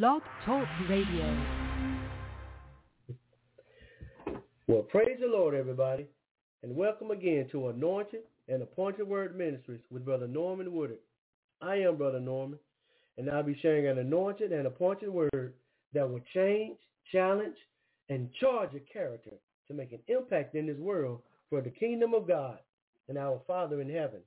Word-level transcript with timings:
Blog 0.00 0.22
Talk 0.46 0.66
Radio. 0.88 1.44
Well, 4.66 4.84
praise 4.84 5.18
the 5.20 5.26
Lord, 5.26 5.54
everybody, 5.54 6.06
and 6.62 6.74
welcome 6.74 7.10
again 7.10 7.46
to 7.52 7.68
Anointed 7.68 8.22
and 8.48 8.62
Appointed 8.62 9.06
Word 9.06 9.36
Ministries 9.36 9.82
with 9.90 10.06
Brother 10.06 10.26
Norman 10.26 10.72
Woodard. 10.72 10.96
I 11.60 11.76
am 11.76 11.96
Brother 11.98 12.20
Norman, 12.20 12.58
and 13.18 13.28
I'll 13.28 13.42
be 13.42 13.58
sharing 13.60 13.86
an 13.86 13.98
anointed 13.98 14.50
and 14.50 14.66
appointed 14.66 15.10
word 15.10 15.52
that 15.92 16.08
will 16.08 16.22
change, 16.32 16.78
challenge, 17.12 17.56
and 18.08 18.32
charge 18.40 18.70
a 18.74 18.80
character 18.90 19.32
to 19.68 19.74
make 19.74 19.92
an 19.92 20.00
impact 20.08 20.54
in 20.54 20.68
this 20.68 20.78
world 20.78 21.20
for 21.50 21.60
the 21.60 21.68
kingdom 21.68 22.14
of 22.14 22.26
God 22.26 22.56
and 23.10 23.18
our 23.18 23.42
Father 23.46 23.82
in 23.82 23.90
heaven. 23.90 24.20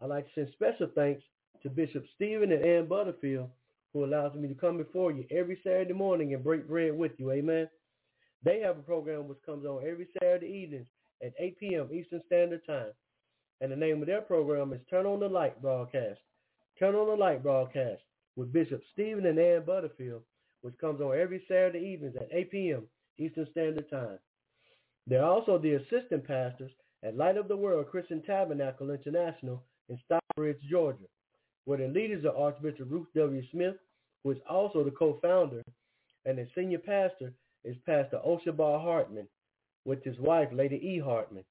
I'd 0.00 0.08
like 0.08 0.24
to 0.24 0.30
send 0.34 0.48
special 0.54 0.88
thanks 0.92 1.22
to 1.62 1.70
Bishop 1.70 2.04
Stephen 2.16 2.50
and 2.50 2.64
Ann 2.64 2.86
Butterfield, 2.86 3.48
who 3.92 4.04
allows 4.04 4.34
me 4.34 4.48
to 4.48 4.54
come 4.54 4.78
before 4.78 5.12
you 5.12 5.24
every 5.30 5.58
Saturday 5.62 5.92
morning 5.92 6.34
and 6.34 6.42
break 6.42 6.68
bread 6.68 6.96
with 6.96 7.12
you. 7.18 7.30
Amen. 7.30 7.68
They 8.44 8.60
have 8.60 8.78
a 8.78 8.82
program 8.82 9.28
which 9.28 9.38
comes 9.44 9.64
on 9.64 9.86
every 9.86 10.08
Saturday 10.18 10.46
evening 10.46 10.86
at 11.22 11.32
8 11.38 11.58
p.m. 11.60 11.88
Eastern 11.92 12.22
Standard 12.26 12.66
Time. 12.66 12.92
And 13.60 13.70
the 13.70 13.76
name 13.76 14.00
of 14.00 14.06
their 14.06 14.22
program 14.22 14.72
is 14.72 14.80
Turn 14.90 15.06
on 15.06 15.20
the 15.20 15.28
Light 15.28 15.60
Broadcast. 15.62 16.18
Turn 16.78 16.94
on 16.94 17.06
the 17.06 17.14
Light 17.14 17.42
Broadcast 17.42 18.02
with 18.34 18.52
Bishop 18.52 18.82
Stephen 18.92 19.26
and 19.26 19.38
Ann 19.38 19.62
Butterfield, 19.64 20.22
which 20.62 20.78
comes 20.78 21.00
on 21.00 21.16
every 21.16 21.44
Saturday 21.46 21.78
evenings 21.78 22.16
at 22.16 22.28
8 22.32 22.50
p.m. 22.50 22.82
Eastern 23.18 23.46
Standard 23.52 23.88
Time. 23.90 24.18
They're 25.06 25.24
also 25.24 25.58
the 25.58 25.74
assistant 25.74 26.26
pastors 26.26 26.72
at 27.04 27.16
Light 27.16 27.36
of 27.36 27.48
the 27.48 27.56
World 27.56 27.88
Christian 27.90 28.22
Tabernacle 28.22 28.90
International 28.90 29.62
in 29.88 29.98
Stockbridge, 30.04 30.58
Georgia, 30.68 31.04
where 31.64 31.78
the 31.78 31.88
leaders 31.88 32.24
are 32.24 32.36
Archbishop 32.36 32.90
Ruth 32.90 33.08
W. 33.14 33.42
Smith, 33.50 33.76
who 34.24 34.30
is 34.32 34.38
also 34.48 34.84
the 34.84 34.90
co-founder, 34.90 35.62
and 36.24 36.38
the 36.38 36.46
senior 36.54 36.78
pastor 36.78 37.32
is 37.64 37.76
Pastor 37.86 38.20
Oshabar 38.26 38.80
Hartman, 38.82 39.28
with 39.84 40.02
his 40.04 40.18
wife, 40.18 40.48
Lady 40.52 40.76
E. 40.76 40.98
Hartman. 40.98 41.44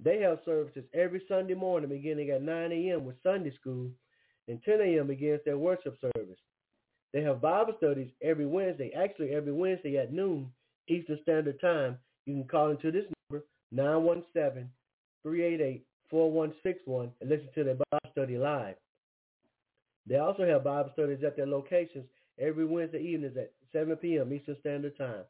They 0.00 0.20
have 0.20 0.40
services 0.44 0.84
every 0.92 1.22
Sunday 1.28 1.54
morning 1.54 1.88
beginning 1.88 2.30
at 2.30 2.42
9 2.42 2.72
a.m. 2.72 3.04
with 3.04 3.22
Sunday 3.22 3.52
school, 3.60 3.90
and 4.48 4.62
10 4.64 4.80
a.m. 4.80 5.06
begins 5.06 5.40
their 5.44 5.58
worship 5.58 5.96
service. 6.00 6.38
They 7.12 7.22
have 7.22 7.40
Bible 7.40 7.74
studies 7.76 8.10
every 8.22 8.46
Wednesday, 8.46 8.92
actually 8.92 9.30
every 9.30 9.52
Wednesday 9.52 9.98
at 9.98 10.12
noon 10.12 10.50
Eastern 10.88 11.18
Standard 11.22 11.60
Time. 11.60 11.98
You 12.26 12.34
can 12.34 12.48
call 12.48 12.70
into 12.70 12.90
this 12.90 13.04
number, 13.30 13.44
917-388-4161, 15.24 17.10
and 17.20 17.30
listen 17.30 17.48
to 17.54 17.64
their 17.64 17.76
Bible 17.90 18.10
study 18.10 18.36
live. 18.36 18.74
They 20.06 20.16
also 20.16 20.46
have 20.46 20.64
Bible 20.64 20.90
studies 20.92 21.24
at 21.24 21.36
their 21.36 21.46
locations 21.46 22.04
every 22.38 22.66
Wednesday 22.66 23.00
evenings 23.00 23.36
at 23.36 23.52
7 23.72 23.96
p.m. 23.96 24.32
Eastern 24.32 24.56
Standard 24.60 24.96
Time. 24.98 25.24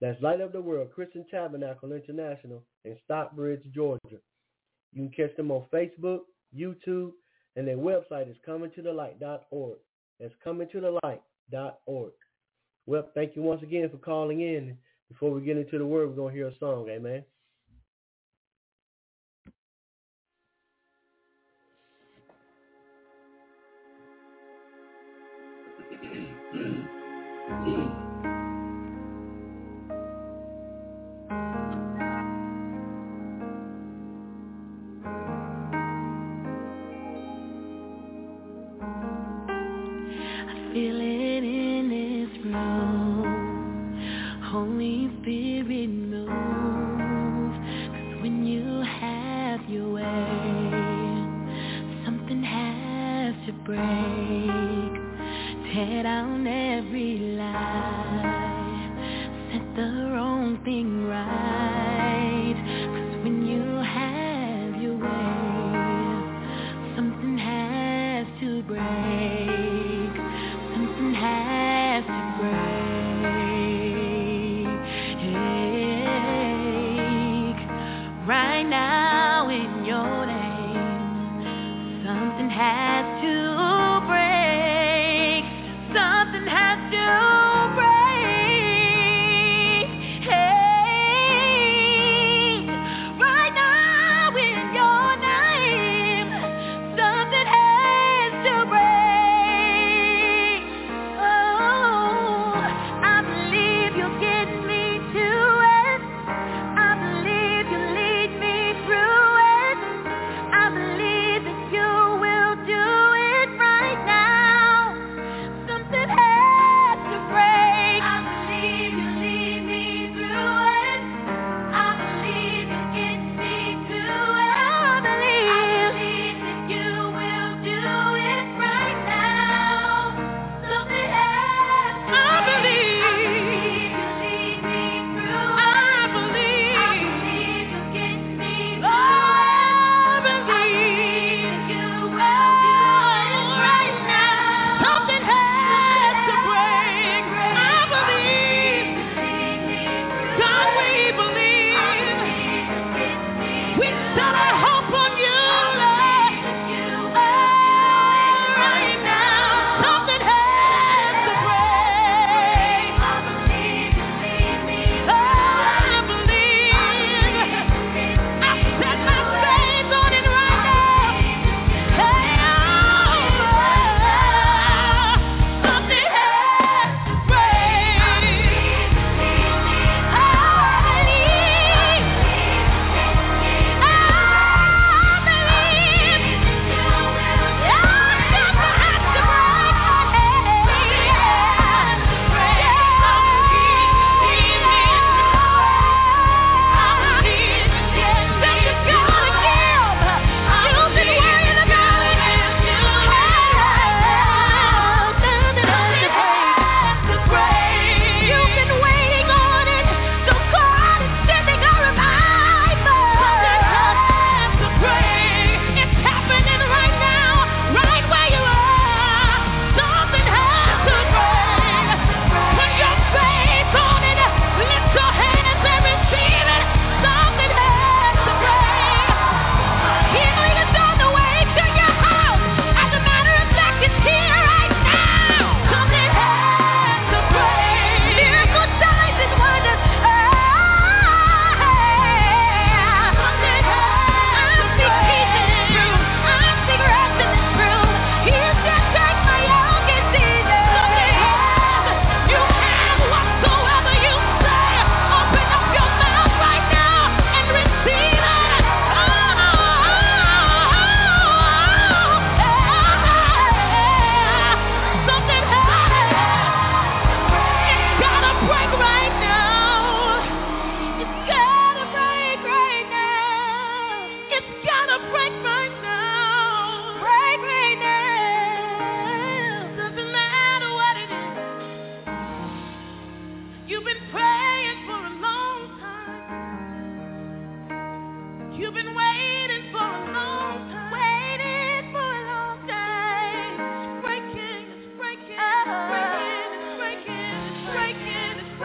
That's 0.00 0.20
Light 0.22 0.40
of 0.40 0.52
the 0.52 0.60
World 0.60 0.90
Christian 0.94 1.24
Tabernacle 1.30 1.92
International 1.92 2.62
in 2.84 2.96
Stockbridge, 3.04 3.62
Georgia. 3.74 4.18
You 4.92 5.08
can 5.08 5.10
catch 5.10 5.36
them 5.36 5.50
on 5.50 5.66
Facebook, 5.72 6.20
YouTube, 6.56 7.12
and 7.56 7.66
their 7.66 7.76
website 7.76 8.30
is 8.30 8.36
comingtothelight.org. 8.46 9.78
That's 10.20 10.34
comingtothelight.org. 10.46 12.12
Well, 12.86 13.08
thank 13.14 13.36
you 13.36 13.42
once 13.42 13.62
again 13.62 13.90
for 13.90 13.98
calling 13.98 14.40
in. 14.40 14.78
Before 15.08 15.30
we 15.30 15.40
get 15.40 15.56
into 15.56 15.78
the 15.78 15.86
word, 15.86 16.08
we're 16.08 16.16
going 16.16 16.34
to 16.34 16.38
hear 16.38 16.48
a 16.48 16.58
song. 16.58 16.88
Amen. 16.90 17.24
I 40.74 41.07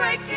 break 0.04 0.33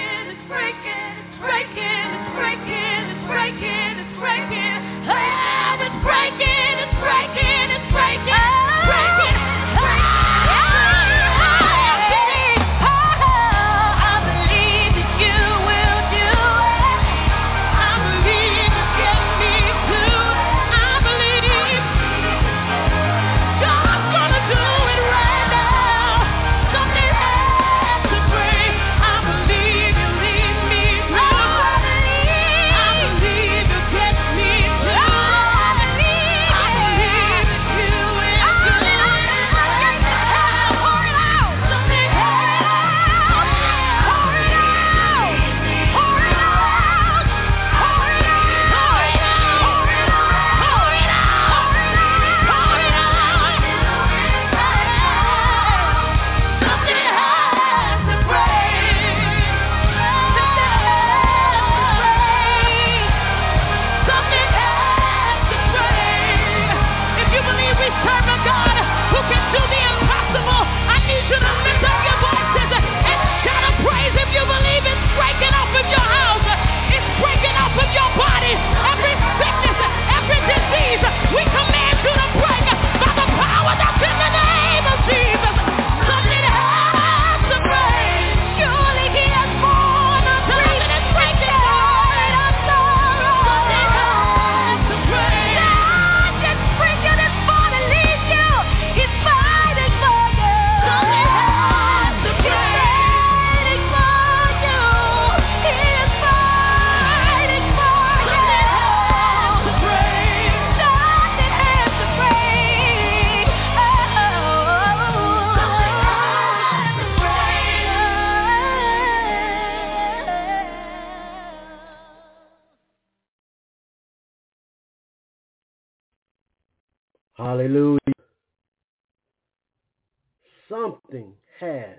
Something 130.69 131.33
has 131.59 131.97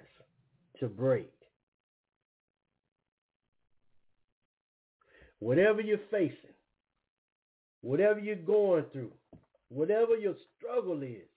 to 0.81 0.89
break. 0.89 1.33
Whatever 5.39 5.81
you're 5.81 5.99
facing, 6.11 6.37
whatever 7.81 8.19
you're 8.19 8.37
going 8.37 8.85
through, 8.93 9.13
whatever 9.69 10.17
your 10.17 10.35
struggle 10.57 11.03
is, 11.03 11.29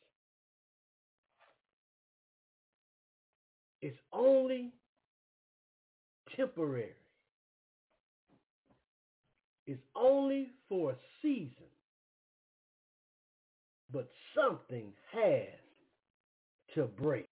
it's 3.82 3.98
only 4.12 4.72
temporary. 6.36 6.96
It's 9.68 9.82
only 9.96 10.50
for 10.68 10.92
a 10.92 10.96
season. 11.22 11.52
But 13.92 14.10
something 14.36 14.92
has 15.14 15.61
to 16.76 16.84
break. 16.84 17.28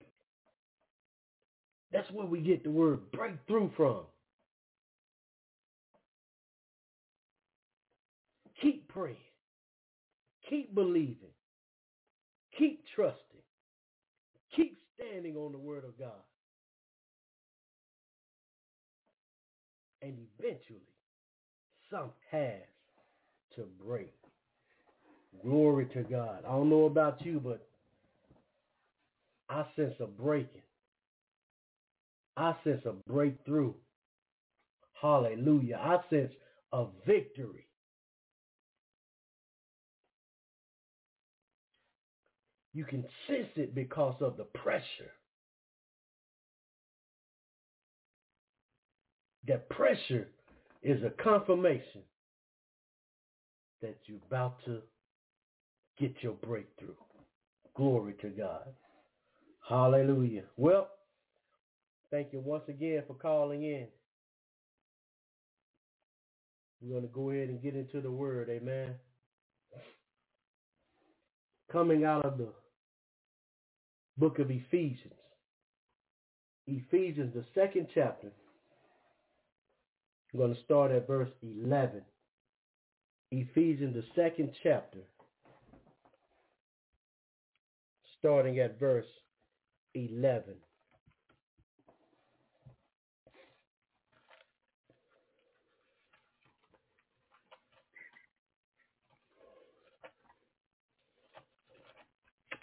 That's 1.91 2.09
where 2.11 2.25
we 2.25 2.39
get 2.39 2.63
the 2.63 2.69
word 2.69 3.11
breakthrough 3.11 3.69
from. 3.75 4.01
Keep 8.61 8.87
praying. 8.89 9.15
Keep 10.49 10.75
believing. 10.75 11.33
Keep 12.57 12.83
trusting. 12.95 13.41
Keep 14.55 14.77
standing 14.95 15.35
on 15.35 15.51
the 15.51 15.57
word 15.57 15.83
of 15.85 15.97
God. 15.97 16.11
And 20.01 20.17
eventually, 20.39 20.79
some 21.91 22.11
has 22.31 22.61
to 23.55 23.65
break. 23.85 24.13
Glory 25.43 25.85
to 25.93 26.03
God. 26.03 26.43
I 26.47 26.51
don't 26.51 26.69
know 26.69 26.85
about 26.85 27.25
you, 27.25 27.39
but 27.43 27.68
I 29.49 29.65
sense 29.75 29.95
a 29.99 30.05
breaking. 30.05 30.61
I 32.37 32.55
sense 32.63 32.81
a 32.85 32.93
breakthrough. 33.11 33.73
Hallelujah. 35.01 35.79
I 35.81 35.97
sense 36.09 36.31
a 36.71 36.85
victory. 37.05 37.67
You 42.73 42.85
can 42.85 43.03
sense 43.27 43.49
it 43.55 43.73
because 43.73 44.15
of 44.21 44.37
the 44.37 44.43
pressure. 44.43 45.11
That 49.47 49.67
pressure 49.69 50.27
is 50.83 51.01
a 51.03 51.09
confirmation 51.21 52.03
that 53.81 53.97
you're 54.05 54.19
about 54.27 54.63
to 54.65 54.81
get 55.99 56.13
your 56.21 56.33
breakthrough. 56.33 56.93
Glory 57.75 58.13
to 58.21 58.29
God. 58.29 58.67
Hallelujah. 59.69 60.45
Well, 60.57 60.89
thank 62.09 62.33
you 62.33 62.39
once 62.39 62.63
again 62.67 63.03
for 63.05 63.13
calling 63.13 63.63
in. 63.63 63.85
We're 66.81 66.99
going 66.99 67.07
to 67.07 67.13
go 67.13 67.29
ahead 67.29 67.49
and 67.49 67.61
get 67.61 67.75
into 67.75 68.01
the 68.01 68.09
word. 68.09 68.49
Amen. 68.49 68.95
Coming 71.71 72.03
out 72.03 72.25
of 72.25 72.39
the 72.39 72.47
book 74.17 74.39
of 74.39 74.49
Ephesians. 74.49 75.13
Ephesians, 76.65 77.35
the 77.35 77.45
second 77.53 77.89
chapter. 77.93 78.31
I'm 80.33 80.39
going 80.39 80.55
to 80.55 80.61
start 80.63 80.91
at 80.91 81.05
verse 81.05 81.29
11. 81.43 82.01
Ephesians, 83.31 83.93
the 83.93 84.03
second 84.15 84.51
chapter, 84.63 84.99
starting 88.19 88.57
at 88.59 88.79
verse 88.79 89.05
11. 89.93 90.55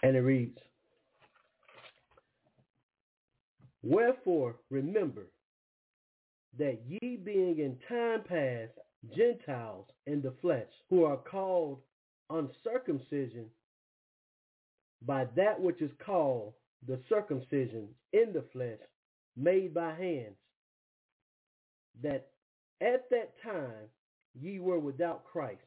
And 0.03 0.15
it 0.15 0.21
reads, 0.21 0.57
Wherefore 3.83 4.55
remember 4.69 5.27
that 6.57 6.79
ye 6.87 7.17
being 7.17 7.59
in 7.59 7.77
time 7.87 8.23
past 8.27 8.73
Gentiles 9.15 9.87
in 10.05 10.21
the 10.21 10.33
flesh, 10.41 10.67
who 10.89 11.03
are 11.05 11.17
called 11.17 11.79
uncircumcision 12.29 13.45
by 15.05 15.25
that 15.35 15.59
which 15.59 15.81
is 15.81 15.91
called 16.05 16.53
the 16.85 16.99
circumcision 17.09 17.87
in 18.13 18.33
the 18.33 18.43
flesh, 18.53 18.79
made 19.35 19.73
by 19.73 19.93
hands, 19.93 20.35
that 22.03 22.27
at 22.81 23.09
that 23.09 23.33
time 23.43 23.89
ye 24.39 24.59
were 24.59 24.79
without 24.79 25.25
Christ, 25.25 25.61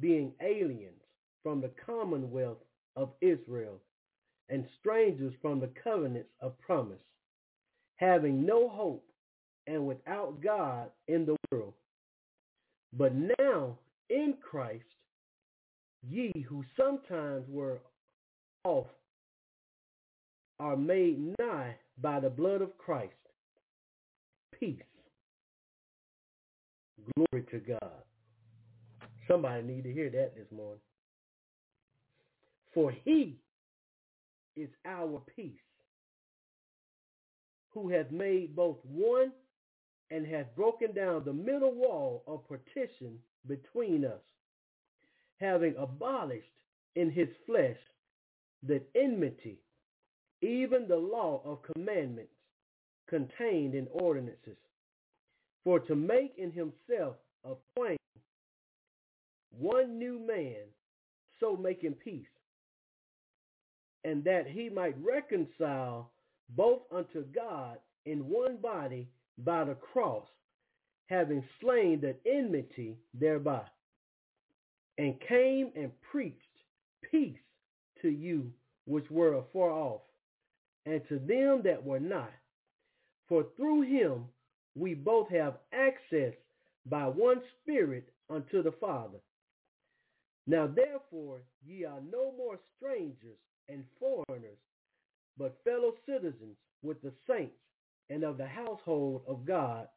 being 0.00 0.32
aliens 0.42 1.00
from 1.42 1.60
the 1.60 1.70
commonwealth 1.86 2.58
of 2.96 3.10
Israel, 3.20 3.80
and 4.48 4.66
strangers 4.80 5.32
from 5.40 5.60
the 5.60 5.70
covenants 5.82 6.30
of 6.40 6.58
promise, 6.58 6.98
having 7.96 8.44
no 8.44 8.68
hope 8.68 9.04
and 9.66 9.86
without 9.86 10.42
God 10.42 10.90
in 11.08 11.24
the 11.24 11.36
world. 11.50 11.74
But 12.92 13.12
now 13.38 13.78
in 14.10 14.34
Christ, 14.42 14.84
ye 16.08 16.44
who 16.48 16.62
sometimes 16.76 17.44
were 17.48 17.78
off 18.64 18.86
are 20.64 20.78
made 20.78 21.18
nigh 21.38 21.76
by 22.00 22.18
the 22.18 22.30
blood 22.30 22.62
of 22.62 22.78
Christ. 22.78 23.12
Peace. 24.58 24.80
Glory 27.14 27.44
to 27.50 27.58
God. 27.58 28.02
Somebody 29.28 29.62
need 29.62 29.84
to 29.84 29.92
hear 29.92 30.08
that 30.08 30.34
this 30.34 30.50
morning. 30.50 30.80
For 32.72 32.90
he 33.04 33.36
is 34.56 34.70
our 34.86 35.20
peace, 35.36 35.52
who 37.74 37.90
hath 37.90 38.10
made 38.10 38.56
both 38.56 38.78
one 38.84 39.32
and 40.10 40.26
hath 40.26 40.56
broken 40.56 40.94
down 40.94 41.24
the 41.26 41.32
middle 41.32 41.74
wall 41.74 42.22
of 42.26 42.48
partition 42.48 43.18
between 43.46 44.06
us, 44.06 44.22
having 45.40 45.74
abolished 45.76 46.46
in 46.96 47.10
his 47.10 47.28
flesh 47.44 47.76
the 48.66 48.80
enmity, 48.94 49.58
even 50.44 50.86
the 50.86 50.96
law 50.96 51.40
of 51.44 51.58
commandments 51.74 52.30
contained 53.08 53.74
in 53.74 53.88
ordinances, 53.92 54.56
for 55.62 55.80
to 55.80 55.94
make 55.94 56.34
in 56.36 56.52
himself 56.52 57.16
a 57.44 57.54
plain 57.74 57.96
one 59.58 59.98
new 59.98 60.18
man, 60.18 60.64
so 61.40 61.56
making 61.56 61.94
peace, 61.94 62.26
and 64.04 64.24
that 64.24 64.46
he 64.46 64.68
might 64.68 64.96
reconcile 65.02 66.10
both 66.50 66.82
unto 66.92 67.24
God 67.34 67.78
in 68.04 68.28
one 68.28 68.56
body 68.56 69.08
by 69.38 69.64
the 69.64 69.74
cross, 69.74 70.26
having 71.08 71.44
slain 71.60 72.00
the 72.00 72.16
enmity 72.30 72.98
thereby, 73.18 73.64
and 74.98 75.20
came 75.28 75.70
and 75.76 75.90
preached 76.10 76.40
peace 77.10 77.38
to 78.02 78.08
you 78.08 78.52
which 78.86 79.10
were 79.10 79.34
afar 79.34 79.70
off, 79.70 80.02
and 80.86 81.00
to 81.08 81.18
them 81.18 81.62
that 81.64 81.82
were 81.82 82.00
not. 82.00 82.32
For 83.28 83.46
through 83.56 83.82
him 83.82 84.24
we 84.74 84.94
both 84.94 85.28
have 85.30 85.58
access 85.72 86.34
by 86.86 87.04
one 87.06 87.40
Spirit 87.62 88.08
unto 88.28 88.62
the 88.62 88.72
Father. 88.72 89.18
Now 90.46 90.66
therefore 90.66 91.40
ye 91.66 91.84
are 91.84 92.00
no 92.12 92.32
more 92.36 92.58
strangers 92.76 93.38
and 93.68 93.84
foreigners, 93.98 94.58
but 95.38 95.58
fellow 95.64 95.94
citizens 96.06 96.56
with 96.82 97.00
the 97.02 97.12
saints 97.26 97.56
and 98.10 98.22
of 98.22 98.36
the 98.36 98.46
household 98.46 99.22
of 99.26 99.46
God, 99.46 99.88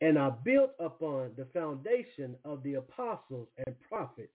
and 0.00 0.16
are 0.16 0.36
built 0.44 0.70
upon 0.80 1.32
the 1.36 1.44
foundation 1.52 2.34
of 2.44 2.62
the 2.62 2.74
apostles 2.74 3.48
and 3.66 3.76
prophets, 3.88 4.32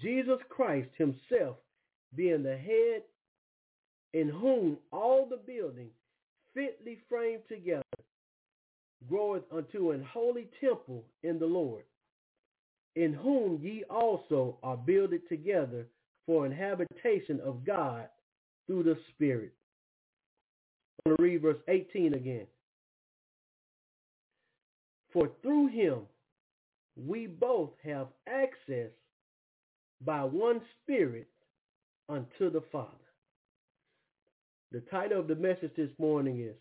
Jesus 0.00 0.38
Christ 0.48 0.88
himself 0.96 1.56
being 2.16 2.42
the 2.42 2.56
head, 2.56 3.02
in 4.12 4.28
whom 4.28 4.76
all 4.92 5.26
the 5.28 5.36
building 5.36 5.90
fitly 6.54 6.98
framed 7.08 7.42
together 7.48 7.82
groweth 9.08 9.44
unto 9.50 9.90
an 9.90 10.02
holy 10.02 10.48
temple 10.60 11.04
in 11.22 11.38
the 11.38 11.46
Lord, 11.46 11.84
in 12.94 13.12
whom 13.12 13.60
ye 13.62 13.84
also 13.90 14.58
are 14.62 14.76
builded 14.76 15.28
together 15.28 15.86
for 16.26 16.46
an 16.46 16.52
habitation 16.52 17.40
of 17.40 17.64
God 17.64 18.08
through 18.66 18.84
the 18.84 18.96
Spirit. 19.14 19.52
I'm 21.04 21.10
going 21.10 21.16
to 21.16 21.22
read 21.22 21.42
verse 21.42 21.62
18 21.68 22.14
again. 22.14 22.46
For 25.12 25.28
through 25.42 25.68
him 25.68 26.02
we 26.96 27.26
both 27.26 27.70
have 27.84 28.08
access 28.28 28.90
by 30.04 30.22
one 30.22 30.60
Spirit 30.82 31.28
unto 32.08 32.50
the 32.50 32.62
Father. 32.70 33.01
The 34.72 34.80
title 34.90 35.20
of 35.20 35.28
the 35.28 35.34
message 35.34 35.72
this 35.76 35.90
morning 35.98 36.40
is 36.40 36.56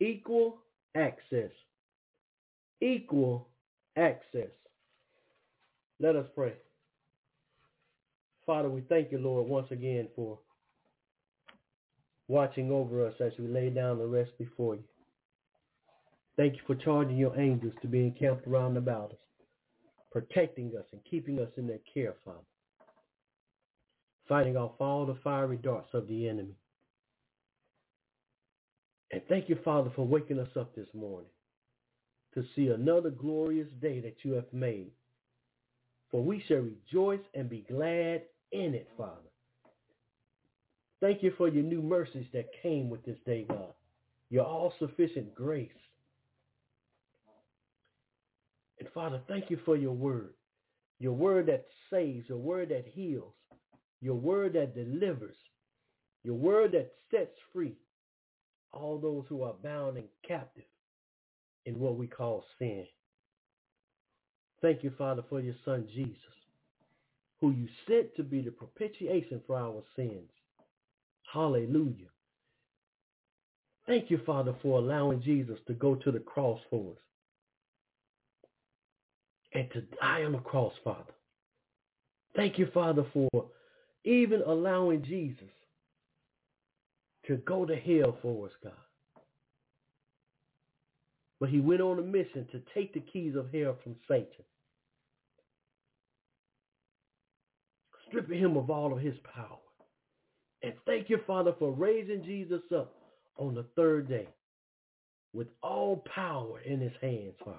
Equal 0.00 0.58
Access. 0.96 1.52
Equal 2.80 3.46
Access. 3.96 4.50
Let 6.00 6.16
us 6.16 6.26
pray. 6.34 6.54
Father, 8.46 8.68
we 8.68 8.80
thank 8.88 9.12
you, 9.12 9.18
Lord, 9.18 9.46
once 9.46 9.68
again 9.70 10.08
for 10.16 10.40
watching 12.26 12.72
over 12.72 13.06
us 13.06 13.14
as 13.20 13.32
we 13.38 13.46
lay 13.46 13.70
down 13.70 13.98
the 13.98 14.06
rest 14.06 14.32
before 14.36 14.74
you. 14.74 14.84
Thank 16.36 16.54
you 16.54 16.60
for 16.66 16.74
charging 16.74 17.16
your 17.16 17.38
angels 17.38 17.74
to 17.82 17.86
be 17.86 18.00
encamped 18.00 18.48
around 18.48 18.76
about 18.76 19.10
us, 19.12 19.18
protecting 20.10 20.72
us 20.76 20.86
and 20.90 21.00
keeping 21.08 21.38
us 21.38 21.50
in 21.56 21.68
their 21.68 21.80
care, 21.94 22.14
Father. 22.24 22.38
Fighting 24.30 24.56
off 24.56 24.70
all 24.78 25.06
the 25.06 25.16
fiery 25.24 25.56
darts 25.56 25.90
of 25.92 26.06
the 26.06 26.28
enemy. 26.28 26.54
And 29.10 29.20
thank 29.28 29.48
you, 29.48 29.58
Father, 29.64 29.90
for 29.96 30.06
waking 30.06 30.38
us 30.38 30.56
up 30.56 30.72
this 30.76 30.86
morning 30.94 31.28
to 32.34 32.44
see 32.54 32.68
another 32.68 33.10
glorious 33.10 33.66
day 33.82 33.98
that 33.98 34.18
you 34.22 34.34
have 34.34 34.52
made. 34.52 34.92
For 36.12 36.22
we 36.22 36.44
shall 36.46 36.58
rejoice 36.58 37.24
and 37.34 37.50
be 37.50 37.66
glad 37.68 38.22
in 38.52 38.72
it, 38.74 38.88
Father. 38.96 39.16
Thank 41.00 41.24
you 41.24 41.32
for 41.36 41.48
your 41.48 41.64
new 41.64 41.82
mercies 41.82 42.26
that 42.32 42.50
came 42.62 42.88
with 42.88 43.04
this 43.04 43.18
day, 43.26 43.46
God. 43.48 43.74
Your 44.28 44.44
all-sufficient 44.44 45.34
grace. 45.34 45.70
And 48.78 48.88
Father, 48.94 49.20
thank 49.26 49.50
you 49.50 49.58
for 49.64 49.76
your 49.76 49.90
word. 49.90 50.34
Your 51.00 51.14
word 51.14 51.46
that 51.46 51.66
saves, 51.90 52.28
your 52.28 52.38
word 52.38 52.68
that 52.68 52.84
heals, 52.86 53.32
your 54.00 54.14
word 54.14 54.54
that 54.54 54.74
delivers, 54.74 55.36
your 56.24 56.36
word 56.36 56.72
that 56.72 56.92
sets 57.10 57.36
free 57.52 57.76
all 58.72 58.98
those 58.98 59.24
who 59.28 59.42
are 59.42 59.54
bound 59.62 59.96
and 59.96 60.06
captive 60.26 60.64
in 61.66 61.78
what 61.78 61.96
we 61.96 62.06
call 62.06 62.44
sin. 62.58 62.86
Thank 64.62 64.84
you, 64.84 64.92
Father, 64.96 65.22
for 65.28 65.40
your 65.40 65.54
son 65.64 65.88
Jesus, 65.92 66.14
who 67.40 67.50
you 67.50 67.66
sent 67.88 68.14
to 68.16 68.22
be 68.22 68.42
the 68.42 68.50
propitiation 68.50 69.40
for 69.46 69.56
our 69.56 69.82
sins. 69.96 70.30
Hallelujah. 71.32 72.08
Thank 73.86 74.10
you, 74.10 74.20
Father, 74.24 74.54
for 74.62 74.78
allowing 74.78 75.22
Jesus 75.22 75.58
to 75.66 75.72
go 75.72 75.94
to 75.96 76.12
the 76.12 76.18
cross 76.20 76.60
for 76.68 76.92
us 76.92 76.98
and 79.52 79.68
to 79.72 79.80
die 80.00 80.22
on 80.24 80.32
the 80.32 80.38
cross, 80.38 80.72
Father. 80.84 81.12
Thank 82.36 82.58
you, 82.58 82.68
Father, 82.72 83.04
for 83.12 83.28
even 84.04 84.42
allowing 84.46 85.02
Jesus 85.04 85.50
to 87.26 87.36
go 87.36 87.66
to 87.66 87.76
hell 87.76 88.16
for 88.22 88.46
us, 88.46 88.52
God. 88.62 88.72
But 91.38 91.50
he 91.50 91.60
went 91.60 91.80
on 91.80 91.98
a 91.98 92.02
mission 92.02 92.46
to 92.52 92.62
take 92.74 92.92
the 92.92 93.00
keys 93.00 93.34
of 93.34 93.52
hell 93.52 93.76
from 93.82 93.96
Satan, 94.08 94.44
stripping 98.08 98.38
him 98.38 98.56
of 98.56 98.70
all 98.70 98.92
of 98.92 99.00
his 99.00 99.14
power. 99.34 99.58
And 100.62 100.74
thank 100.86 101.08
you, 101.08 101.18
Father, 101.26 101.54
for 101.58 101.72
raising 101.72 102.22
Jesus 102.24 102.60
up 102.74 102.94
on 103.36 103.54
the 103.54 103.64
third 103.76 104.08
day 104.08 104.28
with 105.32 105.48
all 105.62 106.04
power 106.14 106.60
in 106.60 106.80
his 106.80 106.92
hands, 107.00 107.34
Father. 107.42 107.58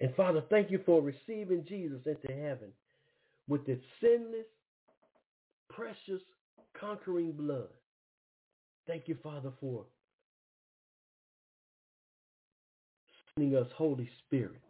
And 0.00 0.14
Father, 0.14 0.42
thank 0.50 0.70
you 0.70 0.80
for 0.84 1.00
receiving 1.02 1.64
Jesus 1.68 2.00
into 2.06 2.28
heaven 2.28 2.72
with 3.50 3.68
its 3.68 3.84
sinless, 4.00 4.46
precious, 5.68 6.22
conquering 6.78 7.32
blood. 7.32 7.68
Thank 8.86 9.08
you, 9.08 9.16
Father, 9.22 9.50
for 9.60 9.84
sending 13.34 13.58
us 13.58 13.66
Holy 13.76 14.08
Spirit 14.24 14.60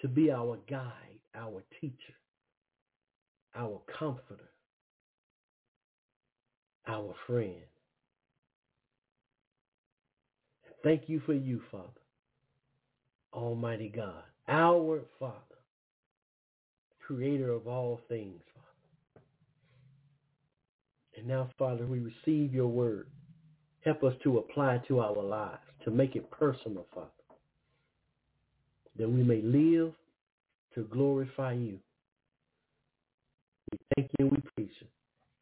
to 0.00 0.08
be 0.08 0.30
our 0.30 0.58
guide, 0.68 1.20
our 1.34 1.62
teacher, 1.78 2.14
our 3.54 3.82
comforter, 3.98 4.50
our 6.88 7.14
friend. 7.26 7.54
Thank 10.82 11.02
you 11.08 11.20
for 11.26 11.34
you, 11.34 11.60
Father, 11.70 11.88
Almighty 13.34 13.92
God, 13.94 14.22
our 14.48 15.02
Father, 15.18 15.53
creator 17.06 17.52
of 17.52 17.66
all 17.66 18.00
things, 18.08 18.40
Father. 18.54 19.24
And 21.16 21.26
now, 21.26 21.50
Father, 21.58 21.86
we 21.86 22.00
receive 22.00 22.54
your 22.54 22.68
word. 22.68 23.08
Help 23.84 24.02
us 24.02 24.14
to 24.22 24.38
apply 24.38 24.80
to 24.88 25.00
our 25.00 25.22
lives, 25.22 25.60
to 25.84 25.90
make 25.90 26.16
it 26.16 26.30
personal, 26.30 26.86
Father, 26.94 27.08
that 28.98 29.08
we 29.08 29.22
may 29.22 29.42
live 29.42 29.92
to 30.74 30.82
glorify 30.84 31.52
you. 31.52 31.78
We 33.70 33.78
thank 33.94 34.10
you 34.18 34.26
and 34.26 34.32
we 34.32 34.42
praise 34.56 34.74
you. 34.80 34.86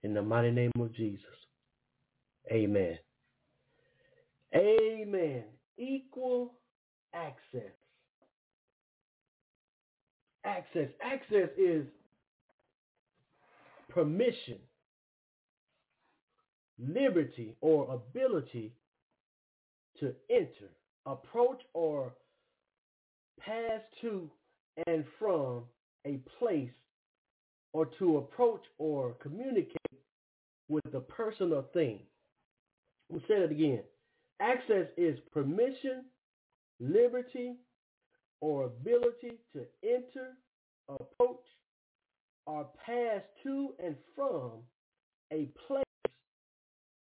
In 0.02 0.14
the 0.14 0.22
mighty 0.22 0.50
name 0.50 0.72
of 0.80 0.92
Jesus. 0.94 1.24
Amen. 2.50 2.98
Amen. 4.54 5.44
Equal 5.78 6.54
access. 7.14 7.72
Access. 10.44 10.88
Access 11.02 11.48
is 11.56 11.84
permission, 13.88 14.58
liberty, 16.78 17.54
or 17.60 17.94
ability 17.94 18.72
to 20.00 20.14
enter, 20.30 20.70
approach, 21.06 21.60
or 21.74 22.12
pass 23.38 23.80
to 24.00 24.30
and 24.86 25.04
from 25.18 25.64
a 26.06 26.18
place 26.38 26.70
or 27.72 27.86
to 27.98 28.18
approach 28.18 28.62
or 28.78 29.12
communicate 29.22 29.76
with 30.68 30.94
a 30.94 31.00
person 31.00 31.52
or 31.52 31.64
thing. 31.74 32.00
We'll 33.08 33.20
say 33.28 33.34
it 33.34 33.50
again. 33.50 33.82
Access 34.40 34.86
is 34.96 35.18
permission, 35.32 36.04
liberty, 36.80 37.56
or 38.42 38.64
ability 38.64 39.38
to 39.52 39.64
enter, 39.84 40.32
approach, 40.88 41.46
or 42.46 42.66
pass 42.84 43.22
to 43.42 43.70
and 43.82 43.94
from 44.16 44.50
a 45.32 45.48
place 45.66 45.84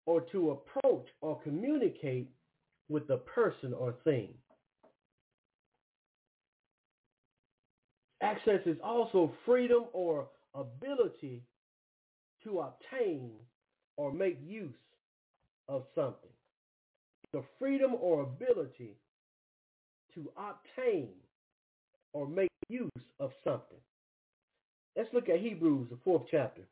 or 0.05 0.21
to 0.21 0.51
approach 0.51 1.07
or 1.23 1.41
communicate 1.41 2.29
with 2.91 3.09
a 3.09 3.17
person 3.17 3.73
or 3.73 3.95
thing. 4.05 4.29
Access 8.23 8.61
is 8.67 8.77
also 8.85 9.33
freedom 9.47 9.85
or 9.95 10.29
ability 10.55 11.43
to 12.45 12.61
obtain 12.61 13.31
or 13.97 14.13
make 14.13 14.39
use 14.47 14.75
of 15.69 15.85
something. 15.95 16.31
The 17.33 17.43
freedom 17.59 17.95
or 17.99 18.23
ability 18.25 18.97
to 20.15 20.31
obtain 20.37 21.09
or 22.13 22.27
make 22.27 22.51
use 22.69 22.91
of 23.19 23.31
something. 23.45 23.79
Let's 24.97 25.09
look 25.13 25.29
at 25.29 25.41
Hebrews, 25.41 25.89
the 25.91 25.99
fourth 26.05 26.23
chapter. 26.31 26.63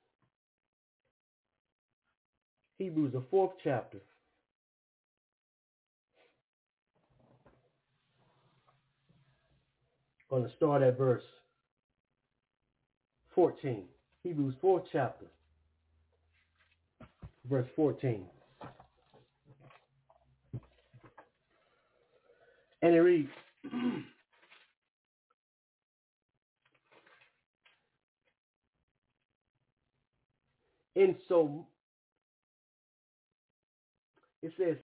Hebrews, 2.79 3.13
the 3.13 3.25
fourth 3.31 3.53
chapter. 3.63 3.99
I'm 10.31 10.39
going 10.39 10.51
to 10.51 10.57
start 10.57 10.83
at 10.83 10.99
verse 10.99 11.23
14. 13.35 13.85
Hebrews 14.25 14.55
4th 14.63 14.85
chapter, 14.93 15.27
verse 17.49 17.69
14. 17.77 18.25
And 22.83 22.95
it 22.95 23.01
reads, 23.01 23.31
and 30.99 31.15
so 31.29 31.65
it 34.43 34.53
says, 34.59 34.77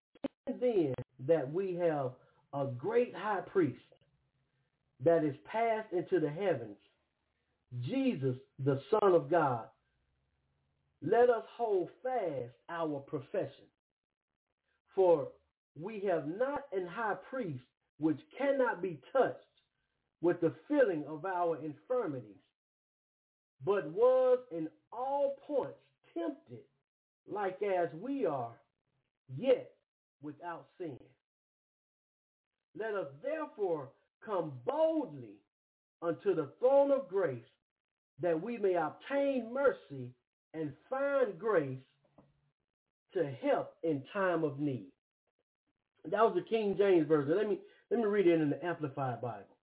then 0.61 0.95
that 1.27 1.53
we 1.53 1.75
have 1.75 2.13
a 2.53 2.67
great 2.79 3.13
high 3.17 3.41
priest 3.41 3.81
that 5.05 5.25
is 5.25 5.35
passed 5.51 5.93
into 5.93 6.21
the 6.21 6.31
heavens, 6.31 6.77
Jesus, 7.81 8.37
the 8.65 8.81
Son 8.91 9.13
of 9.13 9.29
God, 9.29 9.65
let 11.03 11.31
us 11.31 11.43
hold 11.57 11.89
fast 12.03 12.55
our 12.69 13.01
profession. 13.01 13.67
For 14.95 15.29
we 15.79 16.01
have 16.09 16.29
not 16.29 16.63
an 16.73 16.87
high 16.87 17.17
priest 17.29 17.65
which 17.99 18.21
cannot 18.39 18.81
be 18.81 19.01
touched 19.13 19.39
with 20.21 20.41
the 20.41 20.55
feeling 20.69 21.05
of 21.09 21.25
our 21.25 21.59
infirmities, 21.63 22.39
but 23.65 23.91
was 23.91 24.39
in 24.53 24.69
all 24.93 25.35
points 25.47 25.84
tempted 26.17 26.61
like 27.31 27.59
as 27.63 27.89
we 28.01 28.27
are, 28.27 28.53
yet 29.37 29.71
without 30.23 30.67
sin. 30.79 30.99
Let 32.79 32.95
us 32.95 33.07
therefore 33.23 33.91
come 34.25 34.53
boldly 34.67 35.37
unto 36.03 36.35
the 36.35 36.51
throne 36.59 36.91
of 36.91 37.09
grace 37.09 37.45
that 38.21 38.41
we 38.41 38.59
may 38.59 38.75
obtain 38.75 39.53
mercy 39.53 40.11
and 40.53 40.73
find 40.91 41.39
grace 41.39 41.79
to 43.15 43.31
help 43.43 43.75
in 43.83 44.03
time 44.13 44.45
of 44.45 44.59
need. 44.61 44.89
That 46.11 46.23
was 46.23 46.35
the 46.35 46.43
King 46.43 46.77
James 46.77 47.09
Version. 47.09 47.37
Let 47.37 47.49
me 47.49 47.59
let 47.91 48.01
me 48.01 48.07
read 48.07 48.27
it 48.27 48.41
in 48.41 48.51
the 48.51 48.65
Amplified 48.65 49.21
Bible. 49.21 49.54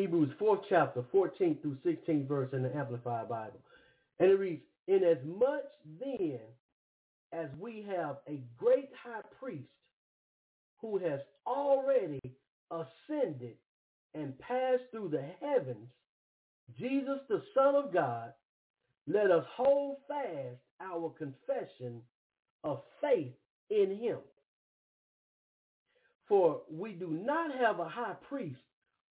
Hebrews 0.00 0.30
4th 0.40 0.62
chapter, 0.70 1.04
14 1.12 1.58
through 1.60 1.76
16 1.84 2.26
verse 2.26 2.48
in 2.54 2.62
the 2.62 2.74
Amplified 2.74 3.28
Bible. 3.28 3.60
And 4.18 4.30
it 4.30 4.38
reads, 4.38 4.62
Inasmuch 4.88 5.64
then 6.00 6.38
as 7.34 7.48
we 7.60 7.84
have 7.86 8.16
a 8.26 8.40
great 8.56 8.88
high 9.04 9.20
priest 9.38 9.68
who 10.80 10.96
has 10.96 11.20
already 11.46 12.18
ascended 12.70 13.56
and 14.14 14.38
passed 14.38 14.84
through 14.90 15.10
the 15.10 15.26
heavens, 15.38 15.90
Jesus 16.78 17.18
the 17.28 17.42
Son 17.54 17.74
of 17.74 17.92
God, 17.92 18.32
let 19.06 19.30
us 19.30 19.44
hold 19.54 19.98
fast 20.08 20.60
our 20.80 21.12
confession 21.18 22.00
of 22.64 22.80
faith 23.02 23.34
in 23.68 23.98
him. 24.00 24.16
For 26.26 26.62
we 26.72 26.92
do 26.92 27.08
not 27.10 27.50
have 27.54 27.80
a 27.80 27.88
high 27.88 28.14
priest 28.26 28.60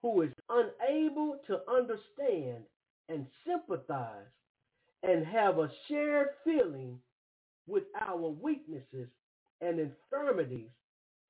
who 0.02 0.22
is 0.22 0.32
unable 0.48 1.36
to 1.46 1.58
understand 1.68 2.64
and 3.08 3.26
sympathize 3.46 4.26
and 5.02 5.26
have 5.26 5.58
a 5.58 5.70
shared 5.88 6.28
feeling 6.44 6.98
with 7.66 7.84
our 8.00 8.28
weaknesses 8.28 9.08
and 9.60 9.78
infirmities 9.80 10.70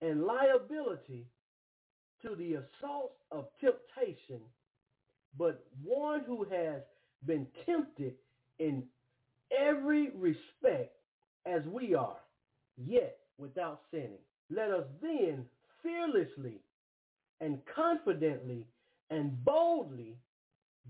and 0.00 0.24
liability 0.24 1.26
to 2.22 2.34
the 2.36 2.54
assaults 2.54 3.20
of 3.30 3.46
temptation, 3.60 4.40
but 5.38 5.64
one 5.82 6.22
who 6.26 6.44
has 6.44 6.82
been 7.26 7.46
tempted 7.66 8.14
in 8.58 8.82
every 9.56 10.10
respect 10.10 10.96
as 11.46 11.62
we 11.66 11.94
are, 11.94 12.18
yet 12.76 13.18
without 13.38 13.80
sinning. 13.90 14.18
Let 14.50 14.70
us 14.70 14.84
then 15.00 15.44
fearlessly 15.82 16.60
and 17.40 17.58
confidently 17.74 18.66
and 19.10 19.44
boldly 19.44 20.16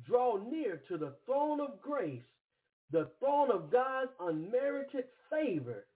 draw 0.06 0.38
near 0.50 0.80
to 0.88 0.96
the 0.96 1.14
throne 1.26 1.60
of 1.60 1.80
grace, 1.80 2.22
the 2.90 3.08
throne 3.18 3.50
of 3.50 3.70
God's 3.70 4.10
unmerited 4.20 5.04
favor, 5.30 5.86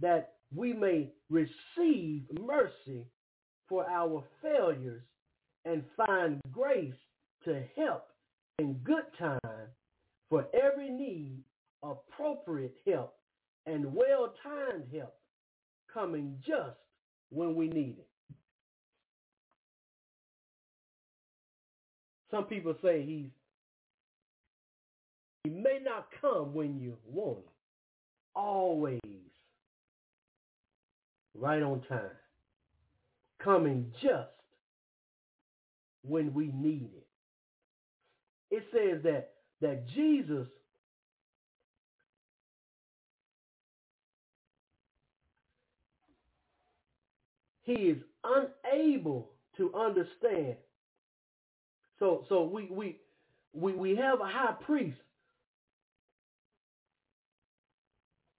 that 0.00 0.34
we 0.54 0.72
may 0.72 1.10
receive 1.30 2.22
mercy 2.40 3.06
for 3.68 3.88
our 3.90 4.22
failures 4.42 5.02
and 5.64 5.82
find 5.96 6.40
grace 6.52 6.94
to 7.44 7.62
help 7.76 8.08
in 8.58 8.74
good 8.84 9.04
time 9.18 9.68
for 10.28 10.46
every 10.54 10.90
need, 10.90 11.38
appropriate 11.82 12.76
help, 12.86 13.14
and 13.66 13.94
well-timed 13.94 14.84
help 14.94 15.14
coming 15.92 16.36
just 16.46 16.76
when 17.30 17.54
we 17.54 17.68
need 17.68 17.96
it. 17.98 18.08
Some 22.34 22.46
people 22.46 22.74
say 22.82 23.04
he's 23.06 23.30
he 25.44 25.50
may 25.50 25.78
not 25.84 26.08
come 26.20 26.52
when 26.52 26.80
you 26.80 26.96
want 27.06 27.38
him. 27.38 27.44
Always 28.34 29.00
right 31.32 31.62
on 31.62 31.80
time. 31.88 32.10
Coming 33.38 33.92
just 34.02 34.30
when 36.02 36.34
we 36.34 36.48
need 36.48 36.90
it. 36.96 37.06
It 38.50 38.64
says 38.72 39.02
that 39.04 39.34
that 39.60 39.86
Jesus 39.94 40.48
he 47.62 47.74
is 47.74 47.98
unable 48.24 49.30
to 49.56 49.72
understand 49.76 50.56
so 51.98 52.24
so 52.28 52.42
we 52.44 52.68
we 52.70 53.00
we 53.54 53.72
we 53.72 53.96
have 53.96 54.20
a 54.20 54.26
high 54.26 54.54
priest 54.64 54.98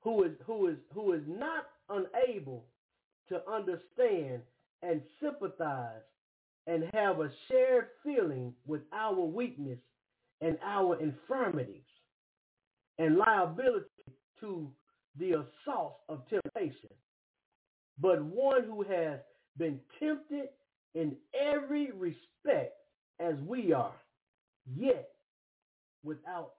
who 0.02 0.24
is 0.24 0.32
who 0.46 0.68
is 0.68 0.78
who 0.94 1.14
is 1.14 1.22
not 1.28 1.66
unable 1.90 2.66
to 3.30 3.42
understand 3.50 4.42
and 4.84 5.02
sympathize 5.22 6.02
and 6.68 6.84
have 6.94 7.20
a 7.20 7.32
shared 7.50 7.88
feeling 8.04 8.54
with 8.68 8.82
our 8.94 9.20
weakness 9.20 9.80
and 10.42 10.58
our 10.64 11.00
infirmities 11.00 11.84
and 12.98 13.18
liability 13.18 13.86
to 14.40 14.72
the 15.20 15.32
assaults 15.32 16.02
of 16.10 16.22
temptation, 16.30 16.90
but 18.00 18.24
one 18.24 18.64
who 18.66 18.84
has 18.84 19.20
been 19.58 19.80
tempted 20.00 20.50
in 20.94 21.16
every 21.40 21.92
respect 21.92 22.74
as 23.20 23.36
we 23.46 23.74
are, 23.74 23.96
yet 24.76 25.10
without 26.04 26.54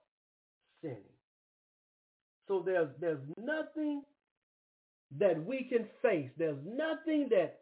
sinning. 0.81 1.03
So 2.47 2.63
there's 2.65 2.89
there's 2.99 3.21
nothing 3.37 4.03
that 5.19 5.43
we 5.45 5.65
can 5.69 5.87
face. 6.01 6.29
There's 6.37 6.59
nothing 6.65 7.29
that 7.31 7.59